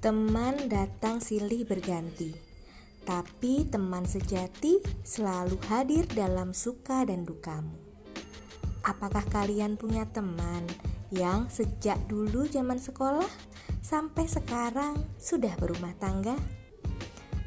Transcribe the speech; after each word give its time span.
Teman 0.00 0.72
datang 0.72 1.20
silih 1.20 1.68
berganti, 1.68 2.32
tapi 3.04 3.68
teman 3.68 4.08
sejati 4.08 4.80
selalu 5.04 5.60
hadir 5.68 6.08
dalam 6.08 6.56
suka 6.56 7.04
dan 7.04 7.28
dukamu. 7.28 7.76
Apakah 8.80 9.20
kalian 9.28 9.76
punya 9.76 10.08
teman 10.08 10.64
yang 11.12 11.52
sejak 11.52 12.00
dulu 12.08 12.48
zaman 12.48 12.80
sekolah 12.80 13.28
sampai 13.84 14.24
sekarang 14.24 14.96
sudah 15.20 15.52
berumah 15.60 15.92
tangga? 16.00 16.32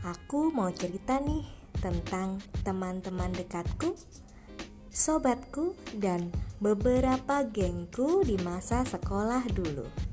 Aku 0.05 0.53
mau 0.53 0.69
cerita 0.69 1.17
nih 1.17 1.41
tentang 1.81 2.37
teman-teman 2.61 3.33
dekatku, 3.33 3.97
sobatku, 4.93 5.73
dan 5.97 6.29
beberapa 6.61 7.49
gengku 7.49 8.21
di 8.21 8.37
masa 8.45 8.85
sekolah 8.85 9.41
dulu. 9.49 10.12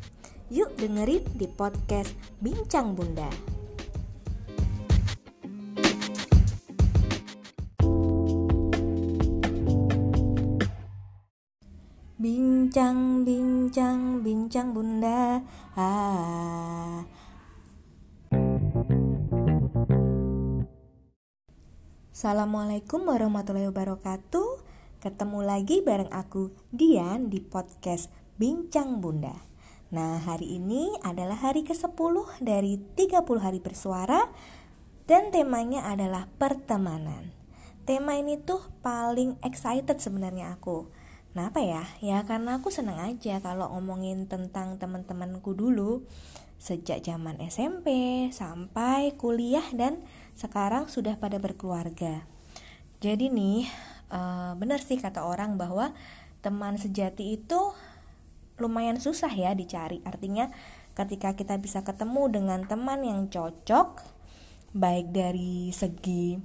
Yuk 0.51 0.75
dengerin 0.75 1.23
di 1.39 1.47
podcast 1.47 2.11
Bincang 2.43 2.99
Bunda. 2.99 3.31
Bincang, 12.19 13.23
bincang, 13.23 14.27
bincang 14.27 14.75
Bunda. 14.75 15.39
Ah. 15.79 17.07
Assalamualaikum 22.11 23.07
warahmatullahi 23.07 23.71
wabarakatuh. 23.71 24.67
Ketemu 24.99 25.47
lagi 25.47 25.79
bareng 25.87 26.11
aku 26.11 26.51
Dian 26.75 27.31
di 27.31 27.39
podcast 27.39 28.11
Bincang 28.35 28.99
Bunda. 28.99 29.50
Nah, 29.91 30.23
hari 30.23 30.55
ini 30.55 30.95
adalah 31.03 31.35
hari 31.35 31.67
ke-10 31.67 32.15
dari 32.39 32.79
30 32.95 33.27
hari 33.43 33.59
bersuara 33.59 34.31
dan 35.11 35.35
temanya 35.35 35.91
adalah 35.91 36.31
pertemanan. 36.39 37.35
Tema 37.83 38.15
ini 38.15 38.39
tuh 38.39 38.63
paling 38.87 39.35
excited 39.43 39.99
sebenarnya 39.99 40.55
aku. 40.55 40.87
Kenapa 41.35 41.59
ya? 41.59 41.83
Ya 41.99 42.23
karena 42.23 42.63
aku 42.63 42.71
seneng 42.71 43.03
aja 43.03 43.43
kalau 43.43 43.67
ngomongin 43.75 44.31
tentang 44.31 44.79
teman-temanku 44.79 45.59
dulu 45.59 46.07
sejak 46.63 47.03
zaman 47.03 47.43
SMP 47.43 47.91
sampai 48.31 49.19
kuliah 49.19 49.67
dan 49.75 50.07
sekarang 50.39 50.87
sudah 50.87 51.19
pada 51.19 51.43
berkeluarga. 51.43 52.23
Jadi 53.03 53.27
nih, 53.27 53.67
uh, 54.15 54.55
benar 54.55 54.79
sih 54.87 55.03
kata 55.03 55.27
orang 55.27 55.59
bahwa 55.59 55.91
teman 56.47 56.79
sejati 56.79 57.43
itu 57.43 57.75
lumayan 58.61 59.01
susah 59.01 59.33
ya 59.33 59.57
dicari. 59.57 60.05
Artinya 60.05 60.53
ketika 60.93 61.33
kita 61.33 61.57
bisa 61.57 61.81
ketemu 61.81 62.29
dengan 62.29 62.61
teman 62.69 63.01
yang 63.03 63.33
cocok 63.33 64.05
baik 64.71 65.11
dari 65.11 65.75
segi 65.75 66.39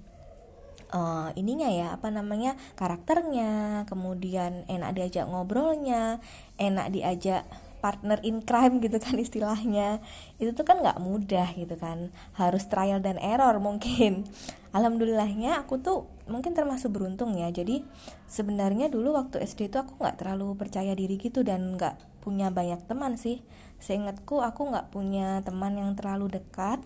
uh, 0.95 1.29
ininya 1.37 1.69
ya 1.69 1.87
apa 1.93 2.09
namanya 2.09 2.57
karakternya 2.73 3.83
kemudian 3.85 4.65
enak 4.65 4.97
diajak 4.97 5.25
ngobrolnya 5.29 6.23
enak 6.57 6.89
diajak 6.89 7.43
partner 7.85 8.17
in 8.25 8.41
crime 8.41 8.81
gitu 8.81 8.97
kan 8.97 9.13
istilahnya. 9.13 10.01
Itu 10.41 10.57
tuh 10.57 10.65
kan 10.65 10.81
nggak 10.81 10.97
mudah 10.97 11.53
gitu 11.53 11.77
kan. 11.77 12.09
Harus 12.33 12.65
trial 12.65 12.97
dan 13.05 13.21
error 13.21 13.61
mungkin. 13.61 14.25
Alhamdulillahnya 14.73 15.61
aku 15.61 15.77
tuh 15.77 16.09
mungkin 16.25 16.57
termasuk 16.57 16.97
beruntung 16.97 17.37
ya. 17.37 17.53
Jadi 17.53 17.85
sebenarnya 18.25 18.89
dulu 18.89 19.13
waktu 19.13 19.45
SD 19.45 19.69
itu 19.69 19.77
aku 19.77 20.01
nggak 20.01 20.25
terlalu 20.25 20.57
percaya 20.57 20.97
diri 20.97 21.21
gitu 21.21 21.45
dan 21.45 21.77
nggak 21.77 22.25
punya 22.25 22.49
banyak 22.49 22.81
teman 22.89 23.21
sih. 23.21 23.45
Seingatku 23.77 24.41
aku 24.41 24.73
nggak 24.73 24.89
punya 24.89 25.45
teman 25.45 25.77
yang 25.77 25.93
terlalu 25.93 26.41
dekat. 26.41 26.81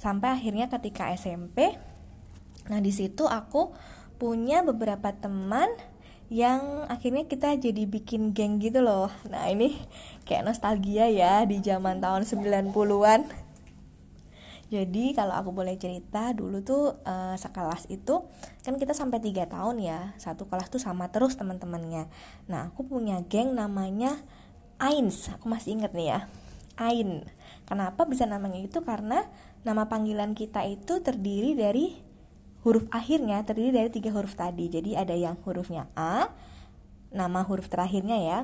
Sampai 0.00 0.40
akhirnya 0.40 0.72
ketika 0.72 1.12
SMP 1.12 1.76
nah 2.68 2.78
di 2.78 2.94
situ 2.94 3.26
aku 3.26 3.74
punya 4.20 4.62
beberapa 4.62 5.10
teman 5.10 5.66
yang 6.30 6.86
akhirnya 6.86 7.26
kita 7.26 7.58
jadi 7.58 7.84
bikin 7.90 8.30
geng 8.30 8.62
gitu 8.62 8.80
loh. 8.80 9.10
Nah 9.26 9.50
ini 9.50 9.74
kayak 10.26 10.46
nostalgia 10.46 11.10
ya 11.10 11.42
di 11.42 11.58
zaman 11.58 11.98
tahun 11.98 12.22
90-an 12.24 13.50
jadi 14.70 15.18
kalau 15.18 15.34
aku 15.34 15.50
boleh 15.50 15.74
cerita 15.74 16.30
dulu 16.30 16.62
tuh 16.62 16.94
uh, 17.02 17.34
sekelas 17.34 17.90
itu 17.90 18.22
kan 18.62 18.78
kita 18.78 18.94
sampai 18.94 19.18
tiga 19.18 19.50
tahun 19.50 19.82
ya 19.82 20.14
satu 20.14 20.46
kelas 20.46 20.70
tuh 20.70 20.78
sama 20.78 21.10
terus 21.10 21.34
teman-temannya. 21.34 22.06
Nah 22.46 22.70
aku 22.70 22.86
punya 22.86 23.18
geng 23.26 23.58
namanya 23.58 24.14
Ains 24.78 25.26
aku 25.34 25.50
masih 25.50 25.74
inget 25.74 25.90
nih 25.90 26.14
ya 26.14 26.20
Ain. 26.78 27.26
Kenapa 27.66 28.06
bisa 28.06 28.30
namanya 28.30 28.62
itu? 28.62 28.78
Karena 28.86 29.26
nama 29.66 29.90
panggilan 29.90 30.38
kita 30.38 30.62
itu 30.62 31.02
terdiri 31.02 31.58
dari 31.58 32.09
huruf 32.60 32.84
akhirnya 32.92 33.40
terdiri 33.42 33.72
dari 33.72 33.90
tiga 33.92 34.12
huruf 34.12 34.36
tadi. 34.36 34.68
Jadi 34.68 34.96
ada 34.96 35.16
yang 35.16 35.36
hurufnya 35.44 35.88
A, 35.96 36.28
nama 37.10 37.40
huruf 37.44 37.72
terakhirnya 37.72 38.18
ya, 38.20 38.38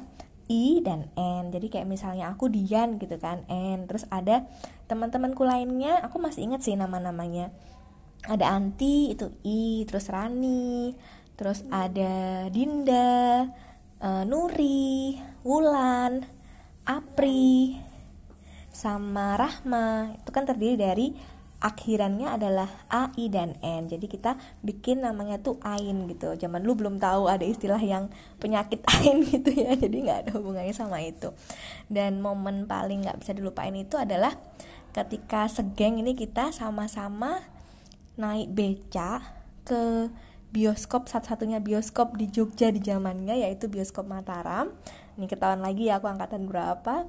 I 0.47 0.81
dan 0.81 1.10
N. 1.19 1.50
Jadi 1.53 1.66
kayak 1.69 1.88
misalnya 1.91 2.32
aku 2.32 2.49
Dian 2.49 2.97
gitu 2.97 3.19
kan, 3.21 3.44
N. 3.50 3.84
Terus 3.91 4.06
ada 4.09 4.47
teman-temanku 4.87 5.43
lainnya, 5.43 6.00
aku 6.06 6.16
masih 6.22 6.47
ingat 6.49 6.65
sih 6.65 6.78
nama-namanya. 6.78 7.50
Ada 8.27 8.59
Anti 8.59 9.15
itu 9.15 9.31
I, 9.47 9.87
terus 9.87 10.10
Rani, 10.10 10.97
terus 11.38 11.62
ada 11.71 12.48
Dinda, 12.50 13.47
uh, 14.03 14.25
Nuri, 14.27 15.15
Wulan, 15.47 16.27
Apri, 16.83 17.78
sama 18.72 19.38
Rahma. 19.38 20.16
Itu 20.19 20.34
kan 20.34 20.43
terdiri 20.43 20.75
dari 20.75 21.06
akhirannya 21.56 22.28
adalah 22.37 22.69
a 22.93 23.09
i 23.17 23.33
dan 23.33 23.56
n. 23.65 23.89
Jadi 23.89 24.06
kita 24.06 24.37
bikin 24.61 25.00
namanya 25.00 25.41
tuh 25.41 25.56
ain 25.65 26.05
gitu. 26.09 26.37
Zaman 26.37 26.61
lu 26.61 26.77
belum 26.77 27.00
tahu 27.00 27.33
ada 27.33 27.44
istilah 27.44 27.81
yang 27.81 28.12
penyakit 28.37 28.84
ain 29.00 29.25
gitu 29.25 29.50
ya. 29.53 29.72
Jadi 29.72 29.97
nggak 30.05 30.19
ada 30.27 30.31
hubungannya 30.37 30.75
sama 30.77 31.00
itu. 31.00 31.33
Dan 31.89 32.21
momen 32.21 32.69
paling 32.69 33.09
nggak 33.09 33.25
bisa 33.25 33.33
dilupain 33.33 33.72
itu 33.72 33.97
adalah 33.97 34.37
ketika 34.93 35.49
segeng 35.49 36.00
ini 36.00 36.16
kita 36.16 36.53
sama-sama 36.53 37.45
naik 38.16 38.49
beca 38.53 39.21
ke 39.65 40.09
bioskop 40.56 41.05
satu-satunya 41.05 41.61
bioskop 41.61 42.16
di 42.16 42.33
Jogja 42.33 42.72
di 42.72 42.81
zamannya 42.81 43.45
yaitu 43.45 43.69
bioskop 43.69 44.09
Mataram. 44.09 44.72
Ini 45.16 45.25
ketahuan 45.28 45.65
lagi 45.65 45.89
ya 45.89 46.00
aku 46.00 46.12
angkatan 46.12 46.49
berapa. 46.49 47.09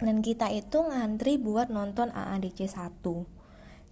Dan 0.00 0.24
kita 0.24 0.50
itu 0.50 0.82
ngantri 0.82 1.38
buat 1.38 1.70
nonton 1.70 2.10
AADC 2.10 2.66
1 2.66 3.43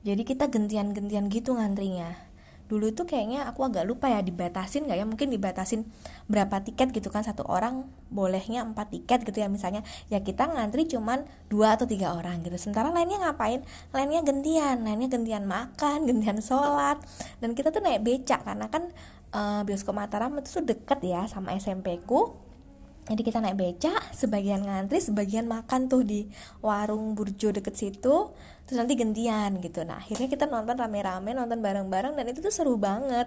jadi 0.02 0.22
kita 0.26 0.50
gentian-gentian 0.50 1.30
gitu 1.30 1.54
ngantrinya. 1.54 2.32
Dulu 2.66 2.88
itu 2.88 3.04
kayaknya 3.04 3.44
aku 3.44 3.68
agak 3.68 3.84
lupa 3.84 4.08
ya 4.08 4.24
dibatasin 4.24 4.88
nggak 4.88 4.98
ya? 4.98 5.06
Mungkin 5.06 5.28
dibatasin 5.28 5.86
berapa 6.26 6.64
tiket 6.64 6.90
gitu 6.90 7.12
kan? 7.12 7.20
Satu 7.20 7.44
orang 7.46 7.86
bolehnya 8.08 8.64
empat 8.66 8.96
tiket 8.96 9.22
gitu 9.28 9.44
ya 9.44 9.52
misalnya. 9.52 9.84
Ya 10.08 10.24
kita 10.24 10.48
ngantri 10.48 10.88
cuman 10.88 11.28
dua 11.52 11.76
atau 11.76 11.84
tiga 11.84 12.16
orang 12.16 12.42
gitu. 12.42 12.56
Sementara 12.56 12.88
lainnya 12.90 13.20
ngapain? 13.22 13.62
Lainnya 13.92 14.24
gentian 14.24 14.82
lainnya 14.82 15.12
gentian 15.12 15.44
makan 15.46 16.02
gentian 16.08 16.40
sholat. 16.40 16.98
Dan 17.44 17.52
kita 17.52 17.70
tuh 17.70 17.84
naik 17.84 18.02
becak 18.02 18.42
karena 18.42 18.66
kan 18.72 18.88
uh, 19.36 19.62
bioskop 19.68 19.94
Mataram 19.94 20.32
itu 20.40 20.48
tuh 20.48 20.64
deket 20.64 20.98
ya 21.04 21.28
sama 21.28 21.54
SMP 21.60 22.00
ku 22.02 22.34
jadi 23.02 23.22
kita 23.26 23.42
naik 23.42 23.58
beca 23.58 23.98
sebagian 24.14 24.62
ngantri 24.62 25.02
sebagian 25.02 25.50
makan 25.50 25.90
tuh 25.90 26.06
di 26.06 26.30
warung 26.62 27.18
burjo 27.18 27.50
deket 27.50 27.74
situ. 27.74 28.30
Terus 28.62 28.76
nanti 28.78 28.94
gantian 28.94 29.58
gitu. 29.58 29.82
Nah 29.82 29.98
akhirnya 29.98 30.30
kita 30.30 30.46
nonton 30.46 30.78
rame-rame 30.78 31.34
nonton 31.34 31.58
bareng-bareng 31.58 32.14
dan 32.14 32.24
itu 32.30 32.38
tuh 32.38 32.54
seru 32.54 32.78
banget. 32.78 33.26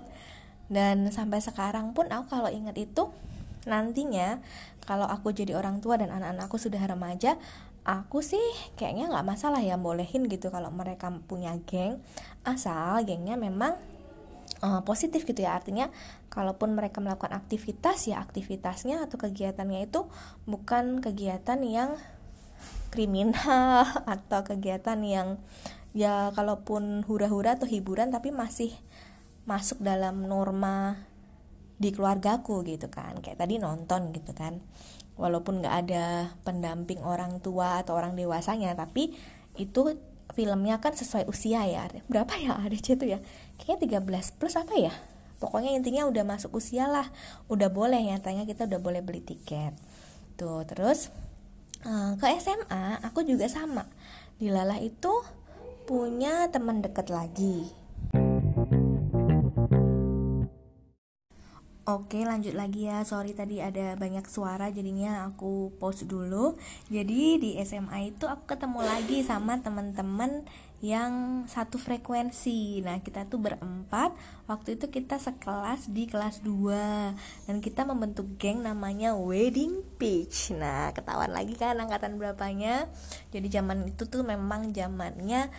Dan 0.71 1.11
sampai 1.11 1.43
sekarang 1.43 1.91
pun 1.91 2.07
aku 2.07 2.39
kalau 2.39 2.47
ingat 2.47 2.79
itu 2.79 3.11
nantinya 3.67 4.39
kalau 4.87 5.09
aku 5.11 5.35
jadi 5.35 5.59
orang 5.59 5.83
tua 5.83 5.99
dan 5.99 6.13
anak-anakku 6.13 6.55
sudah 6.55 6.79
remaja 6.79 7.35
aku 7.85 8.21
sih 8.21 8.41
kayaknya 8.77 9.09
nggak 9.09 9.25
masalah 9.25 9.61
ya 9.61 9.77
bolehin 9.77 10.25
gitu 10.31 10.47
kalau 10.55 10.71
mereka 10.71 11.11
punya 11.27 11.51
geng. 11.67 11.99
Asal 12.47 13.03
gengnya 13.03 13.35
memang 13.35 13.75
uh, 14.65 14.81
positif 14.81 15.23
gitu 15.29 15.45
ya. 15.45 15.53
Artinya 15.53 15.93
kalaupun 16.33 16.73
mereka 16.73 16.97
melakukan 16.99 17.37
aktivitas 17.37 18.09
ya 18.09 18.17
aktivitasnya 18.25 19.05
atau 19.05 19.21
kegiatannya 19.21 19.85
itu 19.85 20.09
bukan 20.49 21.05
kegiatan 21.05 21.61
yang 21.61 21.93
kriminal 22.89 23.85
atau 24.17 24.41
kegiatan 24.41 24.97
yang 25.05 25.37
ya 25.95 26.33
kalaupun 26.33 27.05
hura-hura 27.05 27.55
atau 27.55 27.69
hiburan 27.69 28.11
tapi 28.11 28.33
masih 28.33 28.73
masuk 29.45 29.79
dalam 29.79 30.25
norma 30.25 30.97
di 31.77 31.93
keluargaku 31.93 32.65
gitu 32.65 32.89
kan. 32.89 33.21
Kayak 33.21 33.45
tadi 33.45 33.61
nonton 33.61 34.09
gitu 34.11 34.33
kan. 34.33 34.59
Walaupun 35.15 35.63
nggak 35.63 35.75
ada 35.87 36.35
pendamping 36.43 36.99
orang 37.05 37.39
tua 37.39 37.79
atau 37.79 37.95
orang 37.95 38.19
dewasanya 38.19 38.75
tapi 38.75 39.15
itu 39.55 39.95
filmnya 40.35 40.83
kan 40.83 40.91
sesuai 40.91 41.29
usia 41.31 41.63
ya. 41.63 41.87
Berapa 42.11 42.35
ya? 42.35 42.59
Ada 42.59 42.75
itu 42.75 43.05
ya 43.07 43.19
kayaknya 43.57 44.01
13 44.01 44.37
plus 44.39 44.55
apa 44.55 44.73
ya? 44.77 44.93
Pokoknya 45.39 45.75
intinya 45.75 46.07
udah 46.07 46.23
masuk 46.23 46.57
usia 46.57 46.87
lah. 46.87 47.07
Udah 47.51 47.67
boleh 47.67 47.99
nyatanya 47.99 48.47
kita 48.47 48.65
udah 48.65 48.79
boleh 48.79 49.01
beli 49.03 49.21
tiket. 49.21 49.75
Tuh 50.39 50.63
terus 50.63 51.11
uh, 51.83 52.15
ke 52.15 52.25
SMA 52.39 53.03
aku 53.03 53.23
juga 53.27 53.45
sama. 53.51 53.85
Dilalah 54.39 54.79
itu 54.79 55.11
punya 55.85 56.49
teman 56.49 56.81
dekat 56.81 57.13
lagi. 57.13 57.84
Oke 61.85 62.25
lanjut 62.25 62.57
lagi 62.57 62.89
ya. 62.89 63.05
Sorry 63.05 63.37
tadi 63.37 63.61
ada 63.61 63.93
banyak 63.93 64.25
suara 64.25 64.73
jadinya 64.73 65.29
aku 65.29 65.69
pause 65.77 66.09
dulu. 66.09 66.57
Jadi 66.89 67.37
di 67.37 67.49
SMA 67.61 68.09
itu 68.09 68.25
aku 68.25 68.49
ketemu 68.49 68.81
lagi 68.81 69.21
sama 69.21 69.61
teman-teman 69.61 70.49
yang 70.81 71.45
satu 71.45 71.77
frekuensi. 71.77 72.81
Nah 72.81 73.05
kita 73.05 73.29
tuh 73.29 73.37
berempat. 73.37 74.17
Waktu 74.49 74.81
itu 74.81 74.89
kita 74.89 75.21
sekelas 75.21 75.89
di 75.89 76.05
kelas 76.05 76.45
2 76.45 77.49
Dan 77.49 77.57
kita 77.57 77.81
membentuk 77.81 78.37
geng 78.37 78.61
namanya 78.61 79.17
Wedding 79.17 79.81
Peach 79.97 80.53
Nah 80.53 80.93
ketahuan 80.93 81.33
lagi 81.33 81.57
kan 81.57 81.77
angkatan 81.81 82.21
berapanya? 82.21 82.85
Jadi 83.29 83.45
zaman 83.49 83.89
itu 83.89 84.05
tuh 84.05 84.21
memang 84.21 84.69
zamannya 84.73 85.49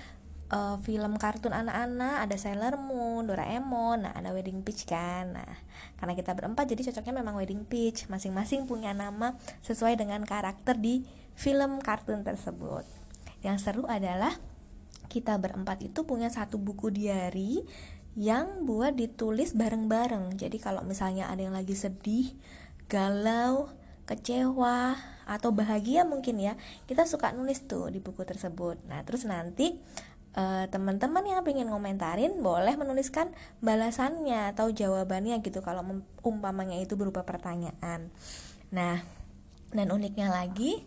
uh, 0.50 0.76
film 0.82 1.18
kartun 1.18 1.54
anak-anak 1.54 2.26
ada 2.26 2.36
Sailor 2.38 2.78
Moon, 2.78 3.26
Doraemon, 3.26 4.06
nah 4.06 4.12
ada 4.14 4.30
Wedding 4.30 4.62
Peach 4.62 4.86
kan. 4.86 5.34
Nah, 5.34 5.52
karena 5.98 6.14
kita 6.14 6.34
berempat 6.34 6.70
jadi 6.70 6.90
cocoknya 6.90 7.22
memang 7.22 7.34
Wedding 7.38 7.66
Peach. 7.66 8.06
Masing-masing 8.06 8.66
punya 8.70 8.94
nama 8.94 9.34
sesuai 9.66 9.98
dengan 9.98 10.22
karakter 10.22 10.78
di 10.78 11.06
film 11.34 11.82
kartun 11.82 12.22
tersebut. 12.22 12.86
Yang 13.42 13.56
seru 13.66 13.84
adalah 13.86 14.34
kita 15.06 15.38
berempat 15.38 15.86
itu 15.86 16.02
punya 16.02 16.30
satu 16.30 16.58
buku 16.58 16.90
diary 16.90 17.62
yang 18.16 18.64
buat 18.64 18.96
ditulis 18.96 19.54
bareng-bareng. 19.54 20.40
Jadi 20.40 20.56
kalau 20.58 20.82
misalnya 20.82 21.28
ada 21.28 21.44
yang 21.44 21.54
lagi 21.54 21.76
sedih, 21.76 22.32
galau, 22.88 23.70
kecewa 24.06 24.94
atau 25.26 25.50
bahagia 25.50 26.06
mungkin 26.06 26.38
ya 26.38 26.54
kita 26.86 27.02
suka 27.04 27.34
nulis 27.34 27.66
tuh 27.66 27.90
di 27.90 27.98
buku 27.98 28.22
tersebut 28.22 28.78
nah 28.86 29.02
terus 29.02 29.26
nanti 29.26 29.74
uh, 30.36 30.64
teman-teman 30.68 31.24
yang 31.24 31.40
ingin 31.42 31.72
ngomentarin 31.72 32.38
boleh 32.44 32.76
menuliskan 32.76 33.32
balasannya 33.64 34.52
atau 34.54 34.70
jawabannya 34.70 35.40
gitu 35.42 35.64
kalau 35.64 35.82
umpamanya 36.22 36.78
itu 36.78 36.94
berupa 36.94 37.24
pertanyaan. 37.24 38.12
Nah, 38.70 39.00
dan 39.72 39.88
uniknya 39.90 40.30
lagi 40.30 40.84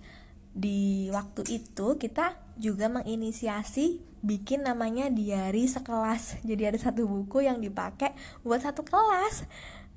di 0.53 1.09
waktu 1.13 1.45
itu 1.61 1.97
kita 1.97 2.37
juga 2.55 2.87
menginisiasi 2.89 4.01
bikin 4.19 4.67
namanya 4.67 5.07
diary 5.07 5.65
sekelas. 5.67 6.43
Jadi 6.43 6.63
ada 6.69 6.79
satu 6.79 7.07
buku 7.07 7.47
yang 7.47 7.59
dipakai 7.63 8.13
buat 8.43 8.63
satu 8.63 8.83
kelas 8.83 9.47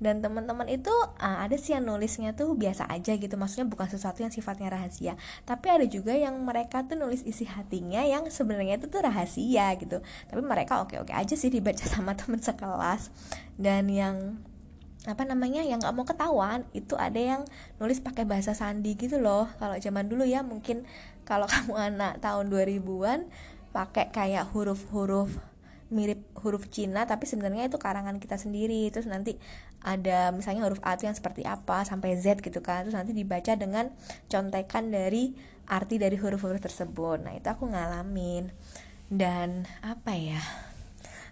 dan 0.01 0.19
teman-teman 0.19 0.65
itu 0.67 0.91
uh, 1.21 1.37
ada 1.45 1.55
sih 1.55 1.77
yang 1.77 1.85
nulisnya 1.85 2.33
tuh 2.33 2.57
biasa 2.57 2.89
aja 2.89 3.15
gitu. 3.15 3.35
Maksudnya 3.39 3.69
bukan 3.69 3.87
sesuatu 3.87 4.19
yang 4.25 4.33
sifatnya 4.33 4.73
rahasia. 4.73 5.13
Tapi 5.45 5.69
ada 5.69 5.85
juga 5.87 6.11
yang 6.11 6.35
mereka 6.43 6.83
tuh 6.83 6.97
nulis 6.97 7.21
isi 7.23 7.45
hatinya 7.45 8.03
yang 8.03 8.27
sebenarnya 8.27 8.81
itu 8.81 8.91
tuh 8.91 9.05
rahasia 9.05 9.71
gitu. 9.79 10.01
Tapi 10.01 10.41
mereka 10.43 10.83
oke-oke 10.83 11.13
aja 11.13 11.35
sih 11.37 11.47
dibaca 11.47 11.85
sama 11.93 12.17
teman 12.17 12.41
sekelas. 12.41 13.13
Dan 13.55 13.87
yang 13.87 14.41
apa 15.03 15.27
namanya 15.27 15.67
yang 15.67 15.83
nggak 15.83 15.95
mau 15.99 16.07
ketahuan 16.07 16.63
itu 16.71 16.95
ada 16.95 17.19
yang 17.19 17.41
nulis 17.75 17.99
pakai 17.99 18.23
bahasa 18.23 18.51
sandi 18.55 18.95
gitu 18.99 19.19
loh. 19.19 19.47
Kalau 19.59 19.75
zaman 19.79 20.07
dulu 20.11 20.27
ya 20.27 20.43
mungkin 20.43 20.87
kalau 21.23 21.47
kamu 21.53 21.95
anak 21.95 22.19
tahun 22.19 22.51
2000-an 22.51 23.27
pakai 23.73 24.11
kayak 24.13 24.51
huruf-huruf 24.53 25.53
mirip 25.93 26.25
huruf 26.41 26.73
Cina 26.73 27.05
tapi 27.05 27.29
sebenarnya 27.29 27.69
itu 27.69 27.77
karangan 27.77 28.17
kita 28.17 28.35
sendiri. 28.35 28.89
Terus 28.89 29.05
nanti 29.05 29.37
ada 29.83 30.31
misalnya 30.31 30.63
huruf 30.63 30.79
A 30.81 30.95
itu 30.95 31.05
yang 31.05 31.15
seperti 31.15 31.43
apa 31.43 31.83
sampai 31.83 32.15
Z 32.15 32.39
gitu 32.39 32.63
kan. 32.63 32.87
Terus 32.87 32.95
nanti 32.95 33.11
dibaca 33.11 33.53
dengan 33.59 33.91
contekan 34.31 34.89
dari 34.89 35.35
arti 35.67 35.99
dari 35.99 36.15
huruf-huruf 36.15 36.63
tersebut. 36.63 37.21
Nah 37.21 37.35
itu 37.35 37.47
aku 37.51 37.67
ngalamin. 37.67 38.49
Dan 39.11 39.67
apa 39.83 40.15
ya 40.15 40.41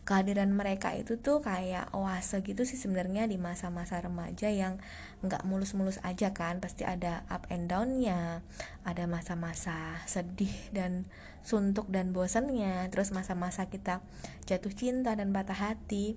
kehadiran 0.01 0.51
mereka 0.51 0.91
itu 0.97 1.15
tuh 1.17 1.39
kayak 1.39 1.93
oase 1.95 2.43
gitu 2.43 2.67
sih 2.67 2.75
sebenarnya 2.75 3.29
di 3.29 3.39
masa-masa 3.39 4.01
remaja 4.01 4.51
yang 4.51 4.77
nggak 5.23 5.47
mulus-mulus 5.47 6.03
aja 6.03 6.35
kan. 6.35 6.59
Pasti 6.59 6.83
ada 6.83 7.23
up 7.31 7.47
and 7.47 7.71
downnya 7.71 8.43
ada 8.83 9.07
masa-masa 9.07 10.03
sedih 10.05 10.53
dan 10.75 11.07
suntuk 11.41 11.89
dan 11.89 12.13
bosannya 12.13 12.85
terus 12.93 13.09
masa-masa 13.09 13.65
kita 13.65 14.05
jatuh 14.45 14.69
cinta 14.69 15.17
dan 15.17 15.33
patah 15.33 15.57
hati 15.57 16.13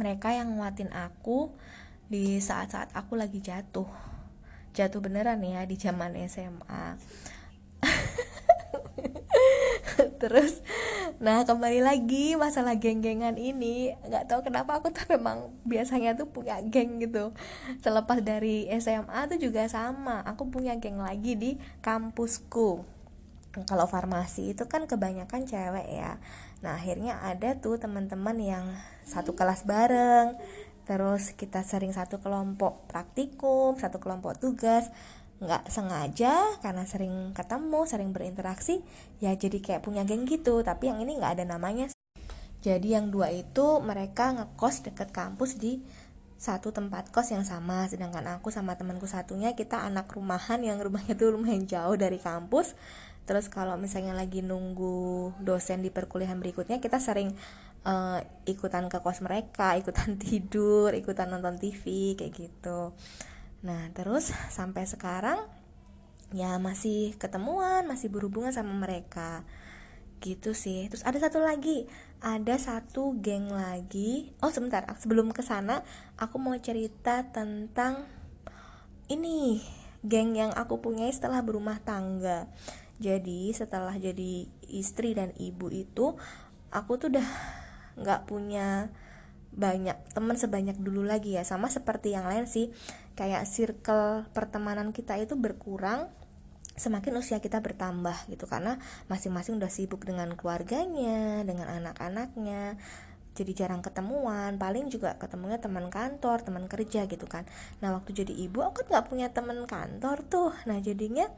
mereka 0.00 0.32
yang 0.32 0.56
nguatin 0.56 0.88
aku 0.96 1.52
di 2.08 2.40
saat-saat 2.40 2.96
aku 2.96 3.20
lagi 3.20 3.44
jatuh. 3.44 3.84
Jatuh 4.72 5.04
beneran 5.04 5.44
ya 5.44 5.68
di 5.68 5.76
zaman 5.76 6.16
SMA 6.24 6.96
terus 10.20 10.60
nah 11.20 11.44
kembali 11.44 11.84
lagi 11.84 12.32
masalah 12.40 12.80
geng-gengan 12.80 13.36
ini. 13.36 13.92
Nggak 14.08 14.24
tahu 14.24 14.40
kenapa 14.48 14.80
aku 14.80 14.88
tuh 14.88 15.04
memang 15.12 15.52
biasanya 15.68 16.16
tuh 16.16 16.32
punya 16.32 16.56
geng 16.64 16.96
gitu. 16.96 17.36
Selepas 17.84 18.24
dari 18.24 18.64
SMA 18.80 19.28
tuh 19.28 19.36
juga 19.36 19.68
sama. 19.68 20.24
Aku 20.24 20.48
punya 20.48 20.72
geng 20.80 20.96
lagi 20.96 21.36
di 21.36 21.60
kampusku. 21.84 22.88
Kalau 23.66 23.86
farmasi 23.90 24.54
itu 24.56 24.64
kan 24.70 24.86
kebanyakan 24.86 25.44
cewek 25.44 25.88
ya 25.90 26.22
nah 26.60 26.76
akhirnya 26.76 27.20
ada 27.24 27.56
tuh 27.56 27.80
teman-teman 27.80 28.36
yang 28.36 28.66
satu 29.04 29.32
kelas 29.32 29.64
bareng 29.64 30.36
terus 30.84 31.32
kita 31.38 31.62
sering 31.62 31.94
satu 31.94 32.18
kelompok 32.18 32.90
praktikum 32.90 33.78
satu 33.78 34.02
kelompok 34.02 34.36
tugas. 34.42 34.90
Nggak 35.40 35.72
sengaja 35.72 36.60
karena 36.60 36.84
sering 36.84 37.32
ketemu 37.32 37.80
sering 37.88 38.10
berinteraksi 38.12 38.84
ya 39.24 39.32
jadi 39.32 39.56
kayak 39.56 39.86
punya 39.86 40.04
geng 40.04 40.28
gitu. 40.28 40.60
Tapi 40.60 40.92
yang 40.92 41.00
ini 41.00 41.16
nggak 41.16 41.40
ada 41.40 41.44
namanya. 41.48 41.88
Jadi 42.60 42.92
yang 42.92 43.08
dua 43.08 43.32
itu 43.32 43.80
mereka 43.80 44.36
ngekos 44.36 44.84
deket 44.84 45.16
kampus 45.16 45.56
di 45.56 45.80
satu 46.36 46.72
tempat 46.76 47.08
kos 47.08 47.32
yang 47.32 47.44
sama. 47.48 47.88
Sedangkan 47.88 48.24
aku 48.36 48.52
sama 48.52 48.76
temanku 48.76 49.08
satunya 49.08 49.56
kita 49.56 49.80
anak 49.80 50.12
rumahan 50.12 50.60
yang 50.60 50.76
rumahnya 50.76 51.16
tuh 51.16 51.32
lumayan 51.32 51.64
jauh 51.64 51.96
dari 51.96 52.20
kampus 52.20 52.76
terus 53.30 53.46
kalau 53.46 53.78
misalnya 53.78 54.10
lagi 54.10 54.42
nunggu 54.42 55.38
dosen 55.38 55.86
di 55.86 55.94
perkuliahan 55.94 56.42
berikutnya 56.42 56.82
kita 56.82 56.98
sering 56.98 57.30
uh, 57.86 58.18
ikutan 58.50 58.90
ke 58.90 58.98
kos 58.98 59.22
mereka 59.22 59.74
ikutan 59.80 60.18
tidur 60.18 60.90
ikutan 60.90 61.30
nonton 61.30 61.62
TV 61.62 62.18
kayak 62.18 62.34
gitu 62.34 62.90
Nah, 63.60 63.92
terus 63.92 64.32
sampai 64.48 64.88
sekarang 64.88 65.44
ya 66.32 66.56
masih 66.56 67.18
ketemuan, 67.20 67.84
masih 67.84 68.08
berhubungan 68.08 68.52
sama 68.52 68.72
mereka. 68.72 69.44
Gitu 70.20 70.52
sih. 70.56 70.88
Terus 70.88 71.04
ada 71.04 71.16
satu 71.20 71.40
lagi, 71.40 71.84
ada 72.24 72.56
satu 72.56 73.16
geng 73.20 73.52
lagi. 73.52 74.32
Oh, 74.40 74.52
sebentar, 74.52 74.84
sebelum 75.00 75.32
ke 75.32 75.44
sana 75.44 75.84
aku 76.16 76.40
mau 76.40 76.56
cerita 76.56 77.24
tentang 77.32 78.04
ini, 79.12 79.60
geng 80.04 80.36
yang 80.36 80.52
aku 80.56 80.80
punya 80.80 81.08
setelah 81.12 81.44
berumah 81.44 81.80
tangga. 81.84 82.48
Jadi, 83.00 83.50
setelah 83.56 83.96
jadi 83.96 84.44
istri 84.68 85.16
dan 85.16 85.32
ibu 85.40 85.72
itu, 85.72 86.20
aku 86.68 87.00
tuh 87.00 87.08
udah 87.16 87.28
nggak 87.96 88.28
punya 88.28 88.92
banyak 89.50 89.98
teman 90.14 90.38
sebanyak 90.38 90.78
dulu 90.78 91.02
lagi 91.02 91.34
ya. 91.34 91.42
Sama 91.42 91.66
seperti 91.72 92.14
yang 92.14 92.28
lain 92.28 92.46
sih. 92.46 92.70
Kayak 93.18 93.48
circle 93.50 94.28
pertemanan 94.30 94.94
kita 94.94 95.18
itu 95.18 95.34
berkurang 95.34 96.08
semakin 96.78 97.18
usia 97.18 97.42
kita 97.42 97.58
bertambah 97.58 98.30
gitu. 98.30 98.46
Karena 98.46 98.78
masing-masing 99.10 99.58
udah 99.58 99.68
sibuk 99.72 100.06
dengan 100.06 100.32
keluarganya 100.38 101.42
dengan 101.42 101.66
anak-anaknya. 101.66 102.78
Jadi 103.30 103.54
jarang 103.54 103.78
ketemuan 103.78 104.58
paling 104.58 104.90
juga 104.90 105.14
ketemunya 105.14 105.62
teman 105.62 105.86
kantor 105.86 106.42
teman 106.42 106.66
kerja 106.66 107.06
gitu 107.06 107.30
kan. 107.30 107.46
Nah 107.78 107.94
waktu 107.94 108.10
jadi 108.10 108.32
ibu 108.34 108.58
aku 108.60 108.84
nggak 108.90 109.06
punya 109.06 109.30
teman 109.30 109.64
kantor 109.70 110.26
tuh. 110.26 110.52
Nah 110.66 110.82
jadinya 110.82 111.30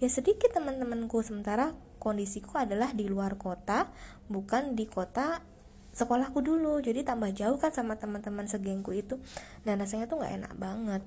ya 0.00 0.08
sedikit 0.08 0.50
teman-temanku 0.56 1.20
sementara 1.20 1.76
kondisiku 2.00 2.56
adalah 2.56 2.96
di 2.96 3.06
luar 3.06 3.36
kota 3.36 3.92
bukan 4.32 4.72
di 4.72 4.88
kota 4.88 5.44
sekolahku 5.92 6.40
dulu. 6.40 6.78
Jadi 6.80 7.02
tambah 7.02 7.30
jauh 7.34 7.58
kan 7.58 7.74
sama 7.74 7.98
teman-teman 7.98 8.46
segengku 8.46 8.94
itu. 8.94 9.18
Dan 9.66 9.82
rasanya 9.82 10.06
tuh 10.06 10.22
nggak 10.22 10.34
enak 10.42 10.52
banget. 10.56 11.02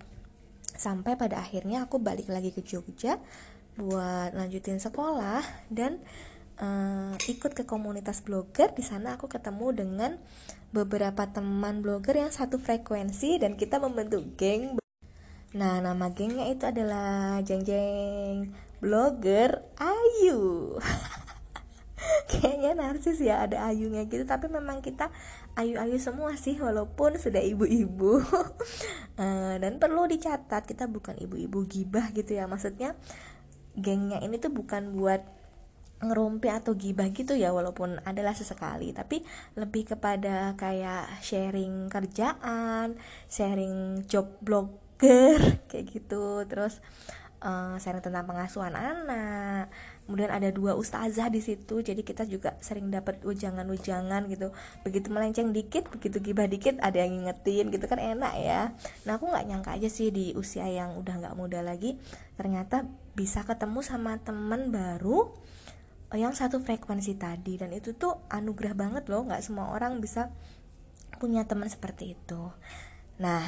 Sampai 0.74 1.16
pada 1.16 1.40
akhirnya 1.42 1.86
aku 1.86 2.02
balik 2.02 2.30
lagi 2.30 2.52
ke 2.52 2.62
Jogja 2.66 3.22
buat 3.74 4.38
lanjutin 4.38 4.78
sekolah 4.78 5.42
dan 5.74 5.98
uh, 6.62 7.18
ikut 7.26 7.58
ke 7.58 7.64
komunitas 7.66 8.22
blogger. 8.22 8.74
Di 8.74 8.84
sana 8.86 9.18
aku 9.18 9.30
ketemu 9.30 9.68
dengan 9.74 10.12
beberapa 10.74 11.30
teman 11.30 11.86
blogger 11.86 12.26
yang 12.28 12.32
satu 12.34 12.58
frekuensi 12.58 13.38
dan 13.42 13.58
kita 13.58 13.78
membentuk 13.78 14.38
geng. 14.38 14.78
Nah 15.54 15.78
nama 15.86 16.10
gengnya 16.10 16.50
itu 16.50 16.66
adalah 16.66 17.38
jeng 17.46 17.62
jeng 17.62 18.50
blogger 18.84 19.64
Ayu. 19.80 20.76
Kayaknya 22.30 22.72
narsis 22.76 23.24
ya 23.24 23.48
ada 23.48 23.64
ayunya 23.72 24.04
gitu. 24.12 24.28
Tapi 24.28 24.52
memang 24.52 24.84
kita 24.84 25.08
ayu-ayu 25.56 25.96
semua 26.02 26.36
sih 26.36 26.60
walaupun 26.60 27.16
sudah 27.16 27.40
ibu-ibu. 27.40 28.20
Uh, 29.16 29.56
dan 29.64 29.80
perlu 29.80 30.04
dicatat 30.10 30.68
kita 30.68 30.92
bukan 30.92 31.16
ibu-ibu 31.16 31.64
gibah 31.64 32.12
gitu 32.12 32.36
ya. 32.36 32.50
Maksudnya 32.50 33.00
gengnya 33.80 34.20
ini 34.20 34.36
tuh 34.38 34.52
bukan 34.52 35.00
buat 35.00 35.24
ngerumpi 36.04 36.52
atau 36.52 36.76
gibah 36.76 37.08
gitu 37.16 37.32
ya 37.40 37.56
walaupun 37.56 38.04
adalah 38.04 38.36
sesekali. 38.36 38.92
Tapi 38.92 39.24
lebih 39.56 39.96
kepada 39.96 40.60
kayak 40.60 41.24
sharing 41.24 41.88
kerjaan 41.88 43.00
sharing 43.32 44.04
job 44.12 44.28
blogger 44.44 45.40
kayak 45.72 45.88
gitu. 45.88 46.44
Terus 46.52 46.84
sharing 47.80 48.00
tentang 48.00 48.24
pengasuhan 48.24 48.72
anak. 48.72 49.68
Kemudian 50.08 50.32
ada 50.32 50.48
dua 50.52 50.76
ustazah 50.80 51.28
di 51.28 51.44
situ 51.44 51.84
jadi 51.84 52.00
kita 52.00 52.24
juga 52.28 52.56
sering 52.64 52.88
dapat 52.88 53.20
ujangan-ujangan 53.28 54.32
gitu. 54.32 54.56
Begitu 54.88 55.08
melenceng 55.12 55.52
dikit 55.52 55.92
begitu 55.92 56.24
gibah 56.24 56.48
dikit 56.48 56.80
ada 56.80 57.04
yang 57.04 57.20
ngingetin 57.20 57.68
gitu 57.72 57.86
kan 57.88 58.00
enak 58.00 58.34
ya. 58.40 58.62
Nah 59.04 59.20
aku 59.20 59.28
nggak 59.28 59.46
nyangka 59.48 59.70
aja 59.76 59.90
sih 59.92 60.12
di 60.12 60.32
usia 60.40 60.68
yang 60.72 60.96
udah 60.96 61.20
nggak 61.20 61.36
muda 61.36 61.60
lagi 61.60 62.00
ternyata 62.40 62.88
bisa 63.14 63.44
ketemu 63.44 63.80
sama 63.84 64.18
temen 64.24 64.72
baru 64.72 65.36
yang 66.16 66.32
satu 66.32 66.64
frekuensi 66.64 67.20
tadi. 67.20 67.60
Dan 67.60 67.76
itu 67.76 67.92
tuh 67.92 68.24
anugerah 68.32 68.76
banget 68.76 69.04
loh 69.12 69.28
nggak 69.28 69.44
semua 69.44 69.76
orang 69.76 70.00
bisa 70.00 70.32
punya 71.20 71.44
teman 71.44 71.68
seperti 71.68 72.16
itu. 72.16 72.52
Nah 73.20 73.44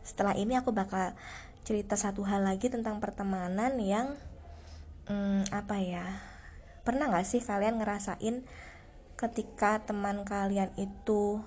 setelah 0.00 0.34
ini 0.34 0.58
aku 0.58 0.74
bakal 0.74 1.14
cerita 1.64 1.94
satu 1.94 2.24
hal 2.24 2.42
lagi 2.44 2.72
tentang 2.72 2.98
pertemanan 2.98 3.76
yang 3.78 4.16
hmm, 5.06 5.52
apa 5.52 5.76
ya 5.80 6.06
pernah 6.82 7.12
nggak 7.12 7.26
sih 7.28 7.44
kalian 7.44 7.78
ngerasain 7.78 8.42
ketika 9.20 9.84
teman 9.84 10.24
kalian 10.24 10.72
itu 10.80 11.44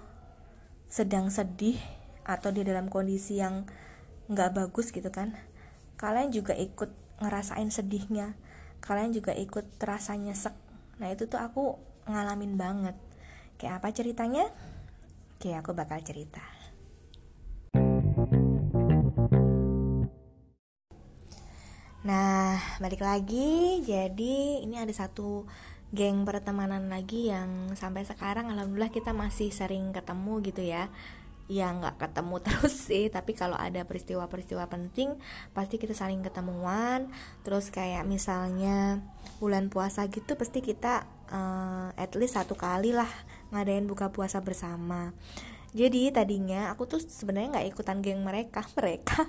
sedang 0.87 1.33
sedih 1.33 1.81
atau 2.21 2.53
di 2.53 2.61
dalam 2.61 2.87
kondisi 2.87 3.41
yang 3.41 3.65
nggak 4.29 4.53
bagus 4.53 4.93
gitu 4.93 5.09
kan? 5.09 5.33
Kalian 5.97 6.29
juga 6.29 6.53
ikut 6.53 6.93
ngerasain 7.19 7.69
sedihnya 7.73 8.37
kalian 8.83 9.15
juga 9.15 9.31
ikut 9.31 9.79
terasa 9.79 10.11
nyesek. 10.19 10.51
Nah 10.99 11.07
itu 11.07 11.25
tuh 11.31 11.39
aku 11.39 11.79
ngalamin 12.05 12.59
banget. 12.59 12.99
Kayak 13.55 13.79
apa 13.79 13.87
ceritanya? 13.95 14.45
Oke 15.39 15.55
aku 15.55 15.71
bakal 15.71 16.03
cerita 16.03 16.52
Nah, 22.03 22.59
balik 22.83 22.99
lagi. 22.99 23.79
Jadi, 23.79 24.59
ini 24.59 24.75
ada 24.75 24.91
satu 24.91 25.47
geng 25.95 26.27
pertemanan 26.27 26.91
lagi 26.91 27.31
yang 27.31 27.71
sampai 27.79 28.03
sekarang 28.03 28.51
alhamdulillah 28.51 28.91
kita 28.91 29.15
masih 29.15 29.55
sering 29.55 29.95
ketemu 29.95 30.33
gitu 30.43 30.61
ya. 30.67 30.91
Ya 31.47 31.71
nggak 31.71 32.03
ketemu 32.03 32.35
terus 32.45 32.75
sih 32.91 33.07
tapi 33.07 33.35
kalau 33.35 33.55
ada 33.55 33.83
peristiwa-peristiwa 33.87 34.67
penting 34.67 35.15
pasti 35.55 35.79
kita 35.79 35.95
saling 35.95 36.19
ketemuan. 36.27 37.07
Terus 37.47 37.71
kayak 37.71 38.03
misalnya 38.03 38.99
bulan 39.39 39.71
puasa 39.71 40.03
gitu 40.11 40.35
pasti 40.35 40.59
kita 40.59 41.07
uh, 41.31 41.95
at 41.95 42.11
least 42.19 42.35
satu 42.35 42.59
kali 42.59 42.91
lah 42.91 43.07
ngadain 43.55 43.87
buka 43.87 44.11
puasa 44.11 44.43
bersama 44.43 45.15
jadi 45.73 46.13
tadinya 46.13 46.69
aku 46.69 46.85
tuh 46.85 47.01
sebenarnya 47.01 47.57
nggak 47.59 47.67
ikutan 47.73 47.99
geng 48.05 48.21
mereka 48.21 48.61
mereka. 48.77 49.25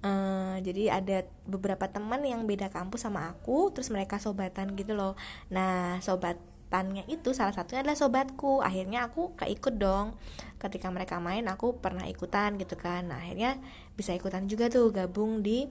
Uh, 0.00 0.56
jadi 0.64 1.02
ada 1.02 1.28
beberapa 1.44 1.90
teman 1.90 2.24
yang 2.24 2.46
beda 2.48 2.72
kampus 2.72 3.04
sama 3.04 3.28
aku 3.28 3.74
terus 3.74 3.90
mereka 3.90 4.22
sobatan 4.22 4.78
gitu 4.78 4.94
loh. 4.94 5.18
Nah 5.50 5.98
sobat 6.00 6.38
tannya 6.70 7.02
itu 7.10 7.34
salah 7.34 7.52
satunya 7.52 7.82
adalah 7.82 7.98
sobatku. 7.98 8.62
Akhirnya 8.62 9.10
aku 9.10 9.34
keikut 9.34 9.76
dong. 9.76 10.14
Ketika 10.62 10.88
mereka 10.88 11.18
main 11.18 11.44
aku 11.50 11.82
pernah 11.82 12.06
ikutan 12.06 12.56
gitu 12.56 12.78
kan. 12.78 13.10
Nah, 13.10 13.18
akhirnya 13.18 13.58
bisa 13.98 14.14
ikutan 14.14 14.46
juga 14.46 14.70
tuh 14.70 14.94
gabung 14.94 15.42
di 15.42 15.66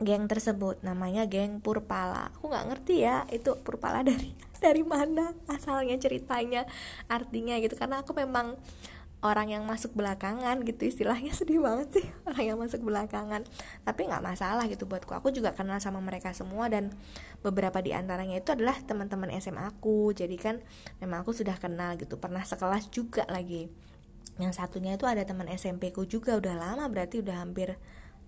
geng 0.00 0.26
tersebut. 0.26 0.80
Namanya 0.80 1.28
geng 1.28 1.60
Purpala. 1.60 2.32
Aku 2.40 2.48
nggak 2.50 2.66
ngerti 2.72 3.04
ya 3.04 3.28
itu 3.28 3.52
Purpala 3.62 4.00
dari 4.08 4.32
dari 4.58 4.80
mana 4.80 5.36
asalnya 5.46 6.00
ceritanya 6.00 6.64
artinya 7.06 7.60
gitu. 7.60 7.76
Karena 7.76 8.00
aku 8.00 8.16
memang 8.16 8.56
orang 9.24 9.48
yang 9.48 9.64
masuk 9.64 9.96
belakangan 9.96 10.60
gitu 10.68 10.84
istilahnya 10.84 11.32
sedih 11.38 11.64
banget 11.64 11.88
sih 11.98 12.06
orang 12.28 12.44
yang 12.44 12.58
masuk 12.60 12.84
belakangan. 12.84 13.48
Tapi 13.82 14.00
nggak 14.04 14.20
masalah 14.20 14.68
gitu 14.68 14.84
buatku. 14.84 15.16
Aku 15.16 15.32
juga 15.32 15.56
kenal 15.56 15.80
sama 15.80 16.04
mereka 16.04 16.36
semua 16.36 16.68
dan 16.68 16.92
beberapa 17.40 17.80
di 17.80 17.96
antaranya 17.96 18.36
itu 18.36 18.52
adalah 18.52 18.76
teman-teman 18.84 19.32
SMA 19.40 19.64
aku. 19.64 20.12
Jadi 20.12 20.36
kan 20.36 20.60
memang 21.00 21.24
aku 21.24 21.32
sudah 21.32 21.56
kenal 21.56 21.96
gitu 21.96 22.20
pernah 22.20 22.44
sekelas 22.44 22.92
juga 22.92 23.24
lagi. 23.32 23.72
Yang 24.36 24.60
satunya 24.60 25.00
itu 25.00 25.08
ada 25.08 25.24
teman 25.24 25.48
SMP 25.48 25.88
ku 25.88 26.04
juga 26.04 26.36
udah 26.36 26.54
lama 26.54 26.84
berarti 26.92 27.24
udah 27.24 27.40
hampir 27.40 27.80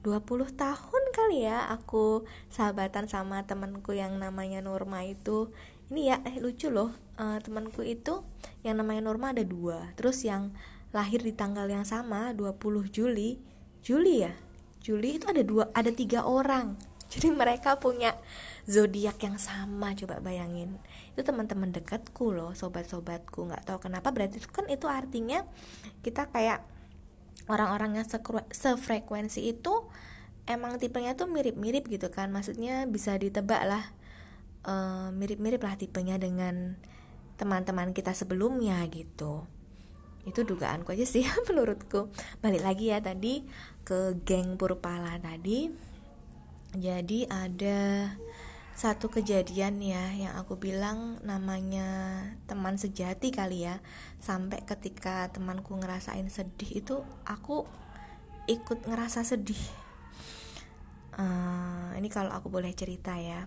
20 0.06 0.22
tahun 0.54 1.04
kali 1.10 1.50
ya 1.50 1.66
aku 1.66 2.22
sahabatan 2.46 3.10
sama 3.10 3.42
temanku 3.44 3.92
yang 3.92 4.16
namanya 4.16 4.64
Norma 4.64 5.04
itu. 5.04 5.52
Ini 5.86 6.02
ya 6.02 6.16
eh 6.26 6.42
lucu 6.42 6.66
loh 6.66 6.90
uh, 7.20 7.38
temanku 7.42 7.82
itu 7.82 8.22
yang 8.62 8.78
namanya 8.80 9.06
Norma 9.06 9.30
ada 9.30 9.42
dua 9.46 9.94
terus 9.94 10.22
yang 10.26 10.50
lahir 10.96 11.20
di 11.20 11.36
tanggal 11.36 11.68
yang 11.68 11.84
sama 11.84 12.32
20 12.32 12.88
Juli. 12.88 13.36
Juli 13.84 14.24
ya? 14.24 14.32
Juli 14.80 15.20
itu 15.20 15.28
ada 15.28 15.44
dua 15.44 15.68
ada 15.76 15.92
tiga 15.92 16.24
orang. 16.24 16.80
Jadi 17.12 17.28
mereka 17.30 17.76
punya 17.76 18.16
zodiak 18.64 19.20
yang 19.20 19.36
sama 19.36 19.92
coba 19.92 20.24
bayangin. 20.24 20.80
Itu 21.12 21.22
teman-teman 21.22 21.70
dekatku 21.76 22.32
loh 22.32 22.56
sobat-sobatku. 22.56 23.44
Nggak 23.44 23.68
tahu 23.68 23.78
kenapa 23.84 24.08
berarti 24.10 24.40
itu 24.40 24.48
kan 24.48 24.64
itu 24.72 24.88
artinya 24.88 25.44
kita 26.00 26.32
kayak 26.32 26.64
orang-orang 27.46 28.00
yang 28.00 28.06
sefrekuensi 28.50 29.52
itu 29.52 29.86
emang 30.48 30.80
tipenya 30.80 31.12
tuh 31.14 31.28
mirip-mirip 31.28 31.86
gitu 31.92 32.08
kan. 32.08 32.32
Maksudnya 32.32 32.88
bisa 32.88 33.14
ditebak 33.14 33.62
lah 33.68 33.84
eh, 34.66 35.08
mirip-mirip 35.14 35.60
uh, 35.62 35.66
lah 35.70 35.76
tipenya 35.78 36.16
dengan 36.18 36.74
teman-teman 37.36 37.92
kita 37.92 38.16
sebelumnya 38.16 38.80
gitu 38.88 39.44
itu 40.26 40.42
dugaanku 40.42 40.90
aja 40.90 41.06
sih 41.06 41.22
menurutku. 41.48 42.10
Balik 42.42 42.66
lagi 42.66 42.90
ya 42.90 42.98
tadi 42.98 43.46
ke 43.86 44.18
geng 44.26 44.58
Purpala 44.58 45.16
tadi. 45.22 45.70
Jadi 46.76 47.24
ada 47.30 48.10
satu 48.76 49.08
kejadian 49.08 49.80
ya 49.80 50.12
yang 50.12 50.36
aku 50.36 50.60
bilang 50.60 51.16
namanya 51.24 52.20
teman 52.50 52.76
sejati 52.76 53.30
kali 53.30 53.70
ya. 53.70 53.78
Sampai 54.18 54.66
ketika 54.66 55.30
temanku 55.30 55.78
ngerasain 55.78 56.26
sedih 56.28 56.84
itu 56.84 57.00
aku 57.22 57.64
ikut 58.50 58.82
ngerasa 58.84 59.22
sedih. 59.22 59.62
Uh, 61.16 61.96
ini 61.96 62.12
kalau 62.12 62.34
aku 62.34 62.50
boleh 62.50 62.74
cerita 62.74 63.14
ya. 63.16 63.46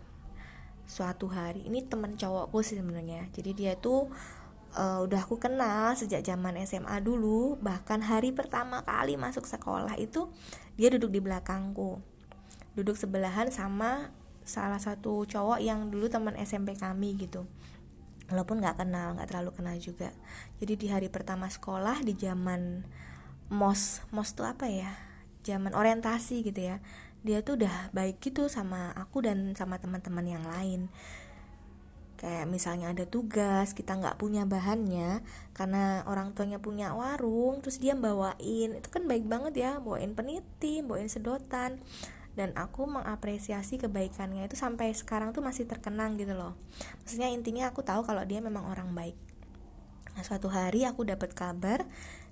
Suatu 0.89 1.29
hari 1.29 1.69
ini 1.69 1.85
teman 1.85 2.17
cowokku 2.17 2.65
sih 2.65 2.79
sebenarnya. 2.79 3.29
Jadi 3.29 3.51
dia 3.53 3.77
tuh 3.77 4.09
uh, 4.75 4.99
udah 5.05 5.25
aku 5.25 5.41
kenal 5.41 5.95
sejak 5.97 6.21
zaman 6.21 6.59
SMA 6.65 7.01
dulu 7.01 7.57
bahkan 7.63 8.03
hari 8.03 8.29
pertama 8.35 8.83
kali 8.85 9.17
masuk 9.17 9.47
sekolah 9.47 9.97
itu 9.97 10.29
dia 10.77 10.91
duduk 10.93 11.09
di 11.13 11.19
belakangku. 11.23 12.01
Duduk 12.77 12.95
sebelahan 12.95 13.49
sama 13.49 14.13
salah 14.45 14.81
satu 14.81 15.25
cowok 15.29 15.59
yang 15.61 15.89
dulu 15.93 16.09
teman 16.09 16.37
SMP 16.37 16.77
kami 16.77 17.17
gitu. 17.17 17.45
Walaupun 18.29 18.61
nggak 18.61 18.85
kenal 18.85 19.17
nggak 19.17 19.29
terlalu 19.29 19.51
kenal 19.57 19.75
juga. 19.81 20.13
Jadi 20.61 20.73
di 20.77 20.87
hari 20.89 21.09
pertama 21.09 21.49
sekolah 21.49 22.05
di 22.05 22.13
zaman 22.13 22.85
mos 23.49 24.05
mos 24.13 24.37
tuh 24.37 24.45
apa 24.45 24.69
ya? 24.69 24.93
Zaman 25.43 25.73
orientasi 25.73 26.45
gitu 26.45 26.61
ya. 26.61 26.77
Dia 27.19 27.43
tuh 27.43 27.59
udah 27.59 27.91
baik 27.91 28.23
gitu 28.23 28.47
sama 28.47 28.95
aku 28.95 29.25
dan 29.25 29.51
sama 29.57 29.75
teman-teman 29.81 30.23
yang 30.23 30.45
lain 30.47 30.87
kayak 32.19 32.51
misalnya 32.51 32.91
ada 32.91 33.07
tugas 33.07 33.71
kita 33.71 33.95
nggak 33.95 34.19
punya 34.19 34.43
bahannya 34.43 35.23
karena 35.55 36.03
orang 36.03 36.35
tuanya 36.35 36.59
punya 36.59 36.91
warung 36.91 37.63
terus 37.63 37.79
dia 37.79 37.95
bawain. 37.95 38.75
Itu 38.75 38.91
kan 38.91 39.07
baik 39.07 39.23
banget 39.23 39.53
ya 39.55 39.71
bawain 39.79 40.11
peniti 40.13 40.83
bawain 40.83 41.07
sedotan. 41.07 41.79
Dan 42.35 42.55
aku 42.55 42.87
mengapresiasi 42.87 43.79
kebaikannya. 43.79 44.47
Itu 44.47 44.55
sampai 44.55 44.95
sekarang 44.95 45.35
tuh 45.35 45.43
masih 45.43 45.67
terkenang 45.67 46.15
gitu 46.15 46.35
loh. 46.35 46.55
Maksudnya 47.03 47.31
intinya 47.31 47.71
aku 47.71 47.83
tahu 47.83 48.03
kalau 48.03 48.23
dia 48.27 48.39
memang 48.43 48.67
orang 48.67 48.91
baik. 48.95 49.15
Nah 50.15 50.23
suatu 50.23 50.51
hari 50.51 50.83
aku 50.83 51.07
dapat 51.07 51.31
kabar 51.31 51.87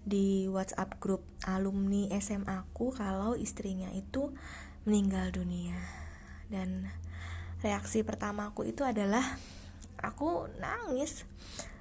di 0.07 0.47
WhatsApp 0.47 0.99
grup 1.03 1.23
alumni 1.43 2.07
SMA 2.19 2.63
aku 2.63 2.95
kalau 2.95 3.35
istrinya 3.35 3.91
itu 3.91 4.31
meninggal 4.87 5.31
dunia. 5.35 5.75
Dan 6.47 6.87
reaksi 7.59 8.03
pertama 8.07 8.51
aku 8.51 8.63
itu 8.63 8.87
adalah 8.87 9.23
aku 10.01 10.49
nangis 10.61 11.25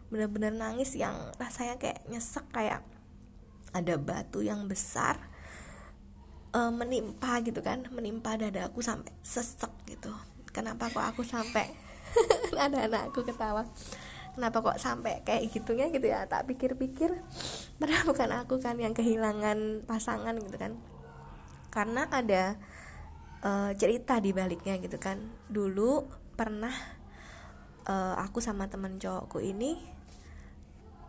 bener-bener 0.06 0.54
nangis 0.54 0.94
yang 0.94 1.14
rasanya 1.36 1.76
kayak 1.82 2.06
nyesek 2.06 2.46
kayak 2.54 2.80
ada 3.74 3.98
batu 3.98 4.40
yang 4.40 4.70
besar 4.70 5.18
uh, 6.56 6.72
menimpa 6.72 7.44
gitu 7.44 7.60
kan 7.60 7.84
menimpa 7.92 8.40
dadaku 8.40 8.80
sampai 8.80 9.12
sesek 9.20 9.70
gitu. 9.84 10.12
Kenapa 10.54 10.88
kok 10.88 11.04
aku 11.04 11.20
sampai 11.20 11.68
ada 12.56 12.88
anakku 12.88 13.20
ketawa? 13.26 13.68
Kenapa 14.32 14.60
kok 14.64 14.80
sampai 14.80 15.20
kayak 15.24 15.52
gitunya 15.52 15.92
gitu 15.92 16.08
ya? 16.08 16.24
Tak 16.24 16.48
pikir-pikir 16.48 17.12
padahal 17.80 18.04
bukan 18.08 18.30
aku 18.32 18.56
kan 18.62 18.80
yang 18.80 18.96
kehilangan 18.96 19.84
pasangan 19.84 20.38
gitu 20.40 20.56
kan. 20.56 20.72
Karena 21.68 22.08
ada 22.08 22.56
uh, 23.44 23.70
cerita 23.76 24.16
di 24.16 24.32
baliknya 24.32 24.80
gitu 24.80 24.96
kan. 24.96 25.20
Dulu 25.52 26.08
pernah 26.36 26.95
uh, 27.86 28.14
aku 28.20 28.42
sama 28.42 28.66
temen 28.68 28.98
cowokku 28.98 29.40
ini 29.40 29.96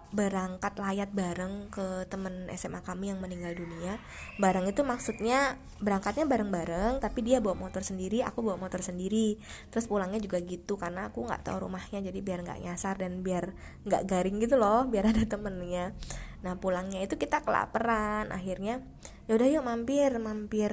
berangkat 0.07 0.79
layat 0.79 1.11
bareng 1.11 1.67
ke 1.67 2.07
temen 2.07 2.47
SMA 2.55 2.79
kami 2.79 3.11
yang 3.11 3.19
meninggal 3.19 3.51
dunia. 3.59 3.99
Bareng 4.39 4.63
itu 4.63 4.79
maksudnya 4.87 5.59
berangkatnya 5.83 6.23
bareng-bareng 6.23 7.03
tapi 7.03 7.27
dia 7.27 7.43
bawa 7.43 7.67
motor 7.67 7.83
sendiri 7.83 8.23
aku 8.23 8.39
bawa 8.39 8.55
motor 8.55 8.79
sendiri. 8.79 9.35
Terus 9.67 9.91
pulangnya 9.91 10.23
juga 10.23 10.39
gitu 10.39 10.79
karena 10.79 11.11
aku 11.11 11.27
nggak 11.27 11.43
tahu 11.43 11.67
rumahnya 11.67 11.99
jadi 11.99 12.19
biar 12.23 12.39
nggak 12.47 12.59
nyasar 12.63 12.95
dan 13.03 13.19
biar 13.19 13.51
nggak 13.83 14.07
garing 14.07 14.39
gitu 14.39 14.55
loh 14.55 14.87
biar 14.87 15.11
ada 15.11 15.27
temennya. 15.27 15.91
Nah 16.39 16.55
pulangnya 16.55 17.03
itu 17.03 17.19
kita 17.19 17.43
kelaparan. 17.43 18.31
Akhirnya 18.31 18.79
yaudah 19.27 19.47
yuk 19.51 19.67
mampir 19.67 20.15
mampir 20.23 20.71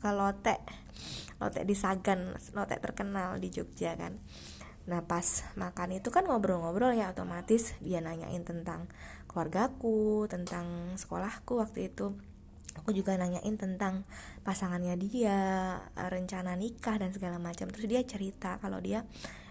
ke 0.00 0.08
lote. 0.08 0.56
Lote 1.36 1.68
di 1.68 1.76
Sagan 1.76 2.32
lote 2.56 2.76
terkenal 2.80 3.36
di 3.36 3.52
Jogja 3.52 3.92
kan 3.96 4.16
Nah 4.88 5.04
pas 5.04 5.44
makan 5.58 6.00
itu 6.00 6.08
kan 6.08 6.24
ngobrol-ngobrol 6.24 6.96
ya 6.96 7.12
otomatis 7.12 7.76
dia 7.84 8.00
nanyain 8.00 8.44
tentang 8.46 8.88
keluargaku, 9.28 10.24
tentang 10.30 10.96
sekolahku 10.96 11.60
waktu 11.60 11.92
itu. 11.92 12.16
Aku 12.80 12.94
juga 12.94 13.18
nanyain 13.18 13.58
tentang 13.58 14.06
pasangannya 14.46 14.94
dia, 14.94 15.38
rencana 15.98 16.54
nikah 16.54 16.96
dan 16.96 17.10
segala 17.10 17.36
macam. 17.42 17.66
Terus 17.68 17.86
dia 17.90 18.00
cerita 18.06 18.62
kalau 18.62 18.78
dia 18.78 19.04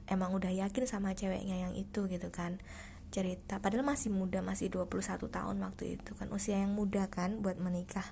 emang 0.09 0.33
udah 0.33 0.49
yakin 0.49 0.89
sama 0.89 1.13
ceweknya 1.13 1.69
yang 1.69 1.73
itu 1.77 2.09
gitu 2.09 2.33
kan 2.33 2.57
cerita 3.09 3.57
padahal 3.57 3.81
masih 3.81 4.13
muda 4.13 4.45
masih 4.45 4.69
21 4.69 5.01
tahun 5.33 5.57
waktu 5.65 5.97
itu 5.97 6.13
kan 6.13 6.29
usia 6.29 6.61
yang 6.61 6.77
muda 6.77 7.09
kan 7.09 7.41
buat 7.41 7.57
menikah 7.57 8.05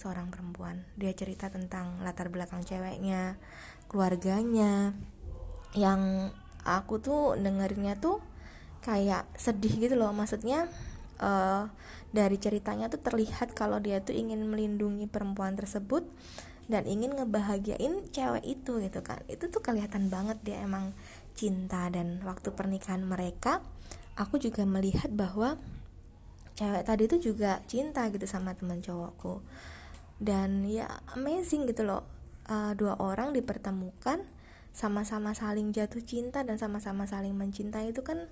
seorang 0.00 0.32
perempuan 0.32 0.80
dia 0.96 1.12
cerita 1.12 1.52
tentang 1.52 2.00
latar 2.00 2.32
belakang 2.32 2.64
ceweknya 2.64 3.36
keluarganya 3.92 4.96
yang 5.76 6.32
aku 6.64 7.00
tuh 7.00 7.34
dengerinnya 7.36 7.96
tuh 7.96 8.20
kayak 8.84 9.28
sedih 9.36 9.76
gitu 9.76 9.94
loh. 9.96 10.12
Maksudnya 10.12 10.68
uh, 11.20 11.68
dari 12.10 12.36
ceritanya 12.40 12.90
tuh 12.90 12.98
terlihat 13.00 13.54
kalau 13.54 13.78
dia 13.78 14.02
tuh 14.02 14.16
ingin 14.16 14.48
melindungi 14.48 15.06
perempuan 15.06 15.54
tersebut 15.54 16.02
dan 16.70 16.86
ingin 16.86 17.14
ngebahagiain 17.18 18.10
cewek 18.10 18.44
itu 18.46 18.80
gitu 18.82 19.00
kan. 19.02 19.22
Itu 19.30 19.50
tuh 19.52 19.62
kelihatan 19.62 20.10
banget 20.10 20.38
dia 20.42 20.62
emang 20.62 20.96
cinta 21.38 21.86
dan 21.88 22.20
waktu 22.26 22.50
pernikahan 22.52 23.06
mereka 23.06 23.62
aku 24.18 24.36
juga 24.36 24.66
melihat 24.66 25.08
bahwa 25.10 25.56
cewek 26.58 26.84
tadi 26.84 27.08
tuh 27.08 27.20
juga 27.22 27.62
cinta 27.70 28.04
gitu 28.10 28.26
sama 28.26 28.52
teman 28.58 28.82
cowokku. 28.82 29.42
Dan 30.20 30.68
ya 30.68 31.00
amazing 31.16 31.64
gitu 31.64 31.86
loh 31.86 32.04
uh, 32.50 32.76
dua 32.76 32.98
orang 33.00 33.32
dipertemukan 33.32 34.20
sama-sama 34.70 35.34
saling 35.34 35.74
jatuh 35.74 36.02
cinta 36.02 36.46
dan 36.46 36.56
sama-sama 36.56 37.04
saling 37.04 37.34
mencintai 37.34 37.90
itu 37.90 38.06
kan 38.06 38.30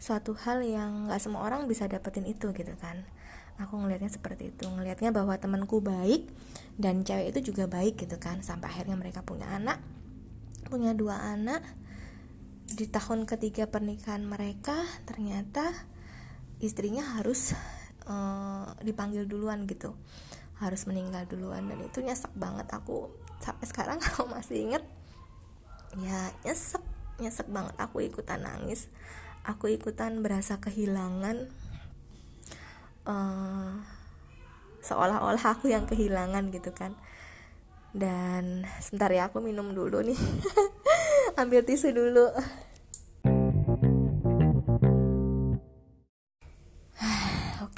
suatu 0.00 0.32
hal 0.32 0.64
yang 0.64 1.06
nggak 1.06 1.20
semua 1.20 1.44
orang 1.44 1.68
bisa 1.68 1.84
dapetin 1.84 2.24
itu 2.24 2.50
gitu 2.56 2.74
kan. 2.80 3.04
Aku 3.60 3.76
ngelihatnya 3.76 4.08
seperti 4.08 4.56
itu. 4.56 4.64
Ngelihatnya 4.64 5.12
bahwa 5.12 5.36
temanku 5.36 5.84
baik 5.84 6.24
dan 6.80 7.04
cewek 7.04 7.36
itu 7.36 7.52
juga 7.52 7.68
baik 7.68 8.00
gitu 8.00 8.16
kan. 8.16 8.40
Sampai 8.40 8.72
akhirnya 8.72 8.96
mereka 8.96 9.20
punya 9.20 9.44
anak 9.52 9.76
punya 10.70 10.94
dua 10.94 11.18
anak. 11.34 11.60
Di 12.70 12.86
tahun 12.86 13.26
ketiga 13.26 13.66
pernikahan 13.66 14.22
mereka 14.22 14.78
ternyata 15.02 15.74
istrinya 16.62 17.18
harus 17.18 17.52
uh, 18.06 18.72
dipanggil 18.80 19.26
duluan 19.26 19.66
gitu. 19.66 19.98
Harus 20.62 20.86
meninggal 20.86 21.26
duluan 21.26 21.66
dan 21.66 21.82
itu 21.82 21.98
nyesek 22.00 22.30
banget. 22.38 22.70
Aku 22.70 23.10
sampai 23.42 23.66
sekarang 23.66 23.98
aku 24.06 24.30
masih 24.30 24.70
inget 24.70 24.84
ya 25.98 26.30
nyesek 26.46 26.82
nyesek 27.18 27.50
banget 27.50 27.74
aku 27.80 28.04
ikutan 28.04 28.46
nangis. 28.46 28.86
Aku 29.42 29.72
ikutan 29.72 30.20
berasa 30.20 30.60
kehilangan 30.60 31.48
uh, 33.08 33.72
seolah-olah 34.84 35.40
aku 35.40 35.72
yang 35.72 35.88
kehilangan 35.88 36.52
gitu 36.52 36.70
kan. 36.70 36.94
Dan 37.90 38.68
sebentar 38.78 39.10
ya 39.10 39.32
aku 39.32 39.42
minum 39.42 39.74
dulu 39.74 40.04
nih. 40.04 40.18
Ambil 41.40 41.66
tisu 41.66 41.90
dulu 41.90 42.30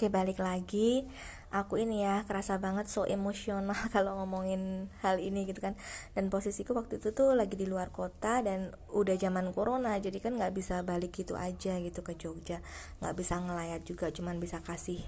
oke 0.02 0.10
balik 0.10 0.42
lagi. 0.42 1.06
Aku 1.54 1.78
ini 1.78 2.02
ya 2.02 2.26
kerasa 2.26 2.58
banget 2.58 2.90
so 2.90 3.06
emosional 3.06 3.78
kalau 3.94 4.18
ngomongin 4.18 4.90
hal 4.98 5.22
ini 5.22 5.46
gitu 5.46 5.62
kan. 5.62 5.78
Dan 6.10 6.26
posisiku 6.26 6.74
waktu 6.74 6.98
itu 6.98 7.14
tuh 7.14 7.38
lagi 7.38 7.54
di 7.54 7.70
luar 7.70 7.94
kota 7.94 8.42
dan 8.42 8.74
udah 8.90 9.14
zaman 9.14 9.54
corona 9.54 9.94
jadi 10.02 10.18
kan 10.18 10.34
nggak 10.34 10.58
bisa 10.58 10.82
balik 10.82 11.14
gitu 11.14 11.38
aja 11.38 11.78
gitu 11.78 12.02
ke 12.02 12.18
Jogja. 12.18 12.58
Nggak 12.98 13.14
bisa 13.14 13.38
ngelayat 13.38 13.86
juga 13.86 14.10
cuman 14.10 14.42
bisa 14.42 14.58
kasih 14.58 15.06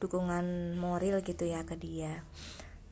dukungan 0.00 0.80
moral 0.80 1.20
gitu 1.20 1.44
ya 1.44 1.68
ke 1.68 1.76
dia. 1.76 2.24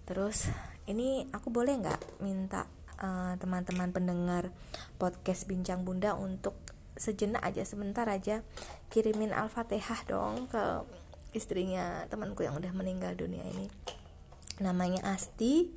Terus 0.05 0.53
ini 0.85 1.25
aku 1.33 1.49
boleh 1.49 1.73
nggak 1.81 2.21
minta 2.21 2.69
eh, 3.01 3.33
teman-teman 3.41 3.97
pendengar 3.97 4.53
podcast 5.01 5.49
bincang 5.49 5.89
bunda 5.89 6.13
untuk 6.21 6.53
sejenak 7.01 7.41
aja 7.41 7.65
sebentar 7.65 8.05
aja 8.13 8.45
kirimin 8.93 9.33
al-fatihah 9.33 10.05
dong 10.05 10.45
ke 10.53 10.85
istrinya 11.33 12.07
temanku 12.11 12.43
yang 12.43 12.59
udah 12.59 12.73
meninggal 12.75 13.15
dunia 13.15 13.43
ini. 13.47 13.71
Namanya 14.59 15.15
Asti. 15.15 15.71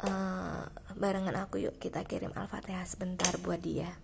Uh, 0.00 0.64
barengan 0.96 1.36
aku 1.36 1.60
yuk 1.60 1.76
kita 1.76 2.00
kirim 2.08 2.32
al-fatihah 2.32 2.88
sebentar 2.88 3.36
buat 3.44 3.60
dia. 3.60 4.00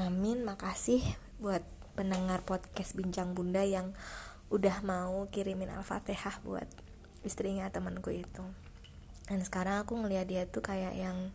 Amin, 0.00 0.42
makasih 0.48 1.04
buat 1.38 1.60
pendengar 1.92 2.40
podcast 2.40 2.96
Bincang 2.96 3.36
Bunda 3.36 3.60
yang 3.60 3.92
udah 4.48 4.80
mau 4.80 5.28
kirimin 5.28 5.68
Al-Fatihah 5.68 6.40
buat 6.40 6.66
istrinya 7.22 7.68
temanku 7.68 8.08
itu 8.08 8.42
dan 9.30 9.46
sekarang 9.46 9.86
aku 9.86 9.94
ngeliat 9.94 10.26
dia 10.26 10.42
tuh 10.50 10.58
kayak 10.58 10.98
yang 10.98 11.30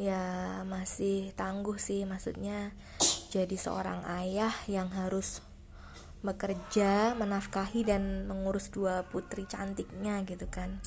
ya 0.00 0.24
masih 0.64 1.36
tangguh 1.36 1.76
sih. 1.76 2.08
Maksudnya 2.08 2.72
jadi 3.28 3.52
seorang 3.60 4.08
ayah 4.08 4.56
yang 4.64 4.88
harus 4.88 5.44
bekerja 6.24 7.12
menafkahi 7.20 7.84
dan 7.84 8.24
mengurus 8.24 8.72
dua 8.72 9.04
putri 9.12 9.44
cantiknya 9.44 10.24
gitu 10.24 10.48
kan. 10.48 10.80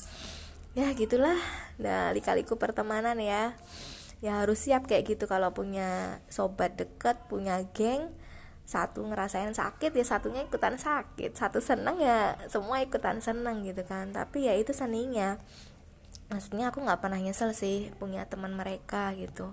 Ya 0.74 0.90
gitulah 0.98 1.38
nah 1.78 2.10
kaliku 2.18 2.58
pertemanan 2.58 3.22
ya. 3.22 3.54
Ya 4.18 4.42
harus 4.42 4.66
siap 4.66 4.90
kayak 4.90 5.14
gitu. 5.14 5.30
Kalau 5.30 5.54
punya 5.54 6.18
sobat 6.26 6.74
deket 6.74 7.14
punya 7.30 7.62
geng 7.78 8.10
satu 8.64 9.04
ngerasain 9.06 9.54
sakit 9.54 9.94
ya 9.94 10.02
satunya 10.02 10.42
ikutan 10.42 10.74
sakit. 10.82 11.38
Satu 11.38 11.62
seneng 11.62 12.02
ya 12.02 12.34
semua 12.50 12.82
ikutan 12.82 13.22
seneng 13.22 13.62
gitu 13.62 13.86
kan. 13.86 14.10
Tapi 14.10 14.50
ya 14.50 14.58
itu 14.58 14.74
seninya 14.74 15.38
maksudnya 16.32 16.72
aku 16.72 16.84
nggak 16.84 17.00
pernah 17.00 17.20
nyesel 17.20 17.52
sih 17.52 17.92
punya 18.00 18.24
teman 18.28 18.56
mereka 18.56 19.12
gitu. 19.16 19.52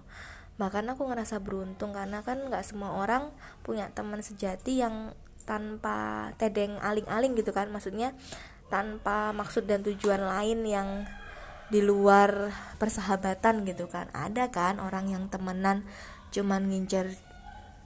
Bahkan 0.59 0.93
aku 0.93 1.09
ngerasa 1.09 1.41
beruntung 1.41 1.91
karena 1.95 2.21
kan 2.21 2.37
nggak 2.47 2.63
semua 2.63 2.99
orang 2.99 3.33
punya 3.65 3.89
teman 3.91 4.21
sejati 4.21 4.83
yang 4.83 5.15
tanpa 5.43 6.29
tedeng 6.37 6.77
aling-aling 6.79 7.33
gitu 7.33 7.51
kan. 7.51 7.67
Maksudnya 7.73 8.13
tanpa 8.71 9.35
maksud 9.35 9.67
dan 9.67 9.83
tujuan 9.83 10.21
lain 10.21 10.63
yang 10.63 10.89
di 11.71 11.79
luar 11.79 12.51
persahabatan 12.77 13.63
gitu 13.67 13.87
kan. 13.87 14.11
Ada 14.11 14.51
kan 14.51 14.79
orang 14.79 15.11
yang 15.11 15.27
temenan 15.31 15.87
cuman 16.31 16.71
ngincer 16.71 17.11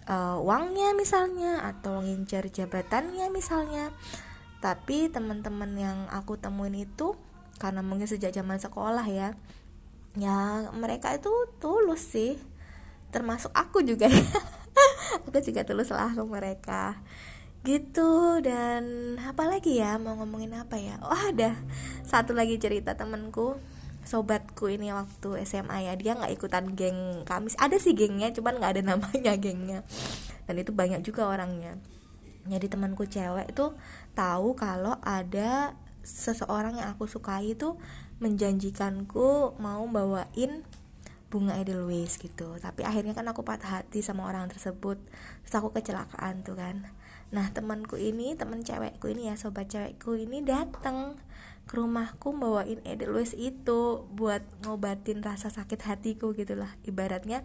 uh, 0.05 0.37
uangnya 0.37 0.93
misalnya 0.93 1.65
atau 1.65 2.01
ngincer 2.01 2.49
jabatannya 2.49 3.29
misalnya. 3.33 3.93
Tapi 4.61 5.13
teman-teman 5.13 5.71
yang 5.77 5.97
aku 6.09 6.41
temuin 6.41 6.73
itu 6.73 7.13
karena 7.55 7.79
mungkin 7.79 8.07
sejak 8.07 8.35
zaman 8.35 8.59
sekolah 8.59 9.05
ya. 9.07 9.35
Ya 10.15 10.71
mereka 10.71 11.15
itu 11.15 11.31
tulus 11.59 12.03
sih. 12.15 12.39
Termasuk 13.11 13.51
aku 13.55 13.83
juga 13.83 14.07
ya. 14.11 14.23
Aku 15.23 15.39
juga 15.39 15.63
tulus 15.63 15.91
lah 15.91 16.11
ke 16.11 16.23
mereka. 16.27 16.99
Gitu 17.63 18.43
dan 18.43 19.15
apa 19.19 19.47
lagi 19.47 19.79
ya? 19.79 19.95
Mau 19.95 20.19
ngomongin 20.19 20.55
apa 20.55 20.75
ya? 20.75 20.99
Oh 20.99 21.15
ada 21.15 21.55
satu 22.03 22.35
lagi 22.35 22.59
cerita 22.59 22.95
temenku 22.95 23.55
sobatku 24.05 24.67
ini 24.67 24.91
waktu 24.91 25.43
SMA 25.47 25.87
ya. 25.87 25.93
Dia 25.95 26.19
nggak 26.19 26.33
ikutan 26.35 26.75
geng 26.75 27.23
kamis 27.23 27.55
ada 27.59 27.79
sih 27.79 27.95
gengnya 27.95 28.31
cuman 28.35 28.59
nggak 28.59 28.71
ada 28.79 28.81
namanya 28.95 29.33
gengnya. 29.39 29.79
Dan 30.45 30.55
itu 30.59 30.75
banyak 30.75 31.01
juga 31.03 31.31
orangnya. 31.31 31.79
Jadi 32.45 32.69
temanku 32.69 33.09
cewek 33.09 33.49
itu 33.49 33.73
tahu 34.13 34.53
kalau 34.53 35.01
ada 35.01 35.73
seseorang 36.05 36.77
yang 36.77 36.93
aku 36.93 37.09
sukai 37.09 37.57
itu 37.57 37.75
menjanjikanku 38.21 39.57
mau 39.59 39.83
bawain 39.89 40.63
bunga 41.33 41.57
Edelweiss 41.59 42.21
gitu. 42.21 42.55
Tapi 42.61 42.87
akhirnya 42.87 43.11
kan 43.11 43.27
aku 43.27 43.43
patah 43.43 43.81
hati 43.81 43.99
sama 43.99 44.29
orang 44.29 44.47
tersebut. 44.47 45.01
Terus 45.43 45.55
aku 45.57 45.75
kecelakaan 45.75 46.45
tuh 46.45 46.55
kan. 46.55 46.87
Nah 47.33 47.51
temanku 47.51 47.97
ini 47.97 48.37
teman 48.37 48.61
cewekku 48.63 49.11
ini 49.11 49.27
ya 49.27 49.35
sobat 49.35 49.67
cewekku 49.67 50.15
ini 50.15 50.45
datang 50.45 51.19
ke 51.65 51.81
rumahku 51.81 52.37
bawain 52.37 52.79
Edelweiss 52.85 53.33
itu 53.33 54.05
buat 54.13 54.45
ngobatin 54.63 55.25
rasa 55.25 55.49
sakit 55.49 55.81
hatiku 55.83 56.31
gitulah. 56.37 56.71
Ibaratnya 56.85 57.43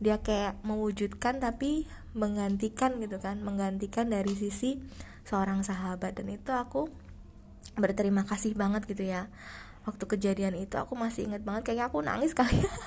dia 0.00 0.18
kayak 0.24 0.58
mewujudkan 0.64 1.38
tapi 1.38 1.84
menggantikan 2.16 2.98
gitu 2.98 3.20
kan. 3.20 3.44
Menggantikan 3.44 4.10
dari 4.10 4.34
sisi 4.34 4.80
seorang 5.28 5.62
sahabat. 5.62 6.16
Dan 6.16 6.32
itu 6.32 6.50
aku 6.50 6.88
berterima 7.78 8.26
kasih 8.26 8.52
banget 8.58 8.84
gitu 8.90 9.06
ya. 9.06 9.30
Waktu 9.86 10.04
kejadian 10.04 10.58
itu 10.58 10.76
aku 10.76 10.98
masih 10.98 11.30
inget 11.30 11.40
banget 11.46 11.72
kayak 11.72 11.88
aku 11.88 12.04
nangis 12.04 12.36
kali 12.36 12.60
ya. 12.60 12.72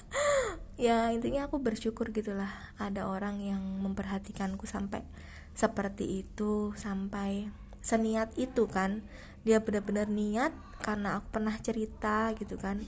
Ya 0.81 1.13
intinya 1.13 1.45
aku 1.45 1.61
bersyukur 1.61 2.09
gitulah 2.09 2.49
ada 2.81 3.05
orang 3.05 3.37
yang 3.37 3.61
memperhatikanku 3.85 4.65
sampai 4.65 5.05
seperti 5.53 6.25
itu 6.25 6.73
sampai 6.73 7.53
seniat 7.85 8.33
itu 8.33 8.65
kan. 8.65 9.05
Dia 9.45 9.61
benar-benar 9.61 10.09
niat 10.09 10.53
karena 10.81 11.21
aku 11.21 11.37
pernah 11.37 11.53
cerita 11.61 12.33
gitu 12.33 12.57
kan 12.57 12.81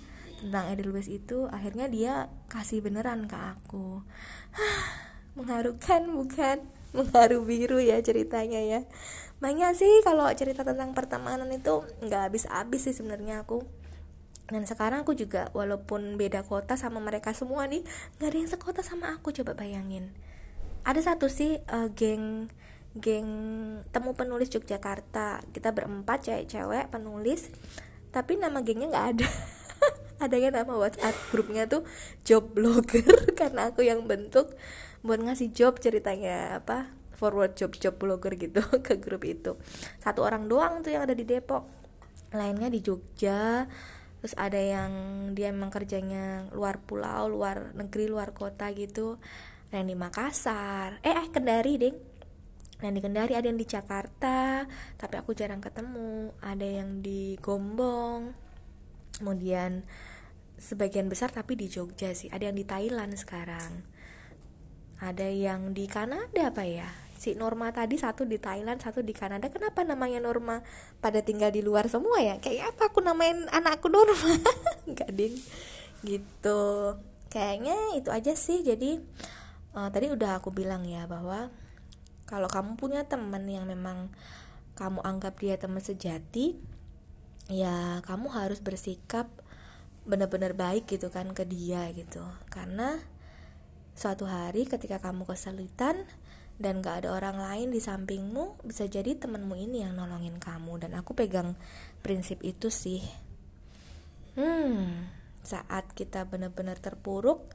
tentang 0.43 0.73
Edelweiss 0.73 1.07
itu 1.07 1.47
akhirnya 1.53 1.87
dia 1.87 2.33
kasih 2.49 2.81
beneran 2.81 3.29
ke 3.29 3.37
aku. 3.37 4.01
Mengharukan 5.37 6.09
bukan? 6.09 6.65
Mengharu 6.93 7.41
biru 7.45 7.77
ya 7.81 7.97
ceritanya 8.01 8.61
ya 8.61 8.85
banyak 9.43 9.75
sih 9.75 9.99
kalau 10.07 10.31
cerita 10.31 10.63
tentang 10.63 10.95
pertemanan 10.95 11.51
itu 11.51 11.83
nggak 11.99 12.31
habis-habis 12.31 12.87
sih 12.87 12.95
sebenarnya 12.95 13.43
aku. 13.43 13.67
Dan 14.47 14.63
sekarang 14.63 15.03
aku 15.03 15.19
juga 15.19 15.51
walaupun 15.51 16.15
beda 16.15 16.47
kota 16.47 16.79
sama 16.79 17.03
mereka 17.03 17.35
semua 17.35 17.67
nih 17.67 17.83
nggak 18.19 18.29
ada 18.31 18.37
yang 18.39 18.47
sekota 18.47 18.79
sama 18.79 19.11
aku 19.19 19.35
coba 19.35 19.51
bayangin. 19.51 20.15
Ada 20.87 21.11
satu 21.11 21.27
sih 21.27 21.59
uh, 21.67 21.91
geng 21.91 22.47
geng 22.95 23.29
temu 23.91 24.15
penulis 24.15 24.47
Yogyakarta. 24.47 25.43
Kita 25.51 25.75
berempat 25.75 26.23
cewek-cewek 26.23 26.87
penulis. 26.87 27.51
Tapi 28.15 28.39
nama 28.39 28.63
gengnya 28.63 28.95
nggak 28.95 29.07
ada. 29.19 29.27
Adanya 30.23 30.63
nama 30.63 30.79
WhatsApp 30.79 31.19
grupnya 31.35 31.67
tuh 31.67 31.83
job 32.23 32.47
blogger 32.55 33.27
karena 33.39 33.75
aku 33.75 33.83
yang 33.83 34.07
bentuk. 34.07 34.55
Buat 35.03 35.19
ngasih 35.19 35.51
job 35.51 35.83
ceritanya 35.83 36.63
apa 36.63 37.02
forward 37.23 37.55
job 37.55 37.71
job 37.79 37.95
blogger 37.95 38.35
gitu 38.35 38.59
ke 38.85 38.99
grup 38.99 39.23
itu. 39.23 39.55
Satu 40.03 40.27
orang 40.27 40.51
doang 40.51 40.83
tuh 40.83 40.91
yang 40.91 41.07
ada 41.07 41.15
di 41.15 41.23
Depok. 41.23 41.63
Lainnya 42.35 42.67
di 42.67 42.83
Jogja. 42.83 43.63
Terus 44.19 44.35
ada 44.35 44.59
yang 44.59 44.91
dia 45.31 45.55
memang 45.55 45.71
kerjanya 45.71 46.51
luar 46.51 46.83
pulau 46.83 47.31
luar 47.31 47.71
negeri 47.71 48.11
luar 48.11 48.35
kota 48.35 48.67
gitu. 48.75 49.23
Ada 49.71 49.79
yang 49.79 49.87
di 49.87 49.95
Makassar. 49.95 50.99
Eh 50.99 51.15
eh 51.15 51.27
Kendari 51.31 51.79
ding. 51.79 51.95
Yang 52.83 52.93
di 52.99 53.01
Kendari 53.07 53.33
ada 53.39 53.47
yang 53.47 53.55
di 53.55 53.63
Jakarta 53.63 54.67
tapi 54.99 55.15
aku 55.15 55.31
jarang 55.31 55.63
ketemu. 55.63 56.35
Ada 56.43 56.83
yang 56.83 56.99
di 56.99 57.39
Gombong. 57.39 58.35
Kemudian 59.15 59.87
sebagian 60.59 61.07
besar 61.07 61.31
tapi 61.31 61.55
di 61.55 61.71
Jogja 61.71 62.11
sih. 62.11 62.27
Ada 62.27 62.51
yang 62.51 62.57
di 62.59 62.65
Thailand 62.67 63.15
sekarang. 63.15 63.87
Ada 65.03 65.27
yang 65.27 65.75
di 65.75 65.83
Kanada 65.87 66.47
apa 66.47 66.63
ya 66.63 67.02
si 67.23 67.39
Norma 67.39 67.71
tadi 67.71 67.95
satu 67.95 68.27
di 68.27 68.35
Thailand 68.35 68.83
satu 68.83 68.99
di 68.99 69.15
Kanada. 69.15 69.47
Kenapa 69.47 69.87
namanya 69.87 70.19
Norma? 70.19 70.59
Pada 70.99 71.23
tinggal 71.23 71.55
di 71.55 71.63
luar 71.63 71.87
semua 71.87 72.19
ya? 72.19 72.35
Kayak 72.43 72.75
apa 72.75 72.91
aku 72.91 72.99
namain 72.99 73.47
anakku 73.47 73.87
Norma? 73.87 74.35
Nggak 74.91 75.09
ding. 75.15 75.39
Gitu. 76.03 76.61
Kayaknya 77.31 77.95
itu 77.95 78.11
aja 78.11 78.35
sih. 78.35 78.59
Jadi 78.67 78.99
uh, 79.71 79.87
tadi 79.87 80.11
udah 80.11 80.43
aku 80.43 80.51
bilang 80.51 80.83
ya 80.83 81.07
bahwa 81.07 81.47
kalau 82.27 82.51
kamu 82.51 82.75
punya 82.75 83.07
teman 83.07 83.47
yang 83.47 83.63
memang 83.63 84.11
kamu 84.75 84.99
anggap 84.99 85.39
dia 85.39 85.55
teman 85.55 85.79
sejati 85.79 86.57
ya 87.51 88.01
kamu 88.03 88.31
harus 88.31 88.63
bersikap 88.63 89.29
benar-benar 90.03 90.57
baik 90.57 90.91
gitu 90.91 91.07
kan 91.07 91.31
ke 91.31 91.47
dia 91.47 91.87
gitu. 91.95 92.19
Karena 92.51 92.99
suatu 93.95 94.27
hari 94.27 94.67
ketika 94.67 94.99
kamu 94.99 95.23
kesulitan 95.23 96.03
dan 96.61 96.85
gak 96.85 97.05
ada 97.05 97.15
orang 97.15 97.37
lain 97.41 97.73
di 97.73 97.81
sampingmu 97.81 98.61
bisa 98.65 98.85
jadi 98.85 99.17
temenmu 99.17 99.57
ini 99.57 99.85
yang 99.85 99.97
nolongin 99.97 100.37
kamu. 100.37 100.81
Dan 100.83 100.93
aku 100.93 101.17
pegang 101.17 101.57
prinsip 102.05 102.41
itu 102.45 102.69
sih. 102.69 103.01
Hmm 104.37 105.13
saat 105.43 105.91
kita 105.91 106.25
benar-benar 106.25 106.79
terpuruk 106.79 107.51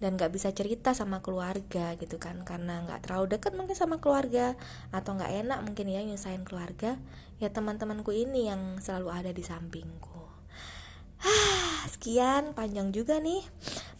dan 0.00 0.16
gak 0.16 0.32
bisa 0.32 0.48
cerita 0.52 0.96
sama 0.96 1.20
keluarga 1.20 1.96
gitu 1.96 2.20
kan. 2.20 2.44
Karena 2.44 2.84
gak 2.88 3.08
terlalu 3.08 3.36
dekat 3.36 3.52
mungkin 3.56 3.76
sama 3.76 4.00
keluarga 4.00 4.56
atau 4.92 5.16
gak 5.16 5.32
enak 5.32 5.60
mungkin 5.64 5.88
ya 5.88 6.00
nyusahin 6.04 6.44
keluarga 6.44 7.00
ya 7.40 7.48
teman-temanku 7.48 8.12
ini 8.12 8.48
yang 8.48 8.80
selalu 8.80 9.08
ada 9.12 9.32
di 9.32 9.44
sampingku. 9.44 10.20
Ah 11.20 11.84
sekian 11.88 12.56
panjang 12.56 12.92
juga 12.96 13.20
nih. 13.20 13.44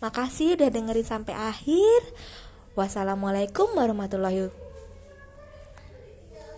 Makasih 0.01 0.57
udah 0.57 0.73
dengerin 0.73 1.05
sampai 1.05 1.37
akhir 1.37 2.01
wassalamualaikum 2.81 3.77
warahmatullahi 3.77 4.49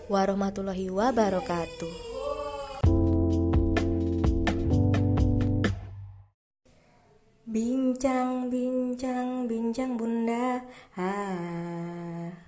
warahmatullahi 0.06 0.86
wabarakatuh 0.86 2.14
Bincang, 7.52 8.48
bincang, 8.48 9.44
bincang 9.44 9.98
bunda 10.00 10.64
ah. 10.96 12.41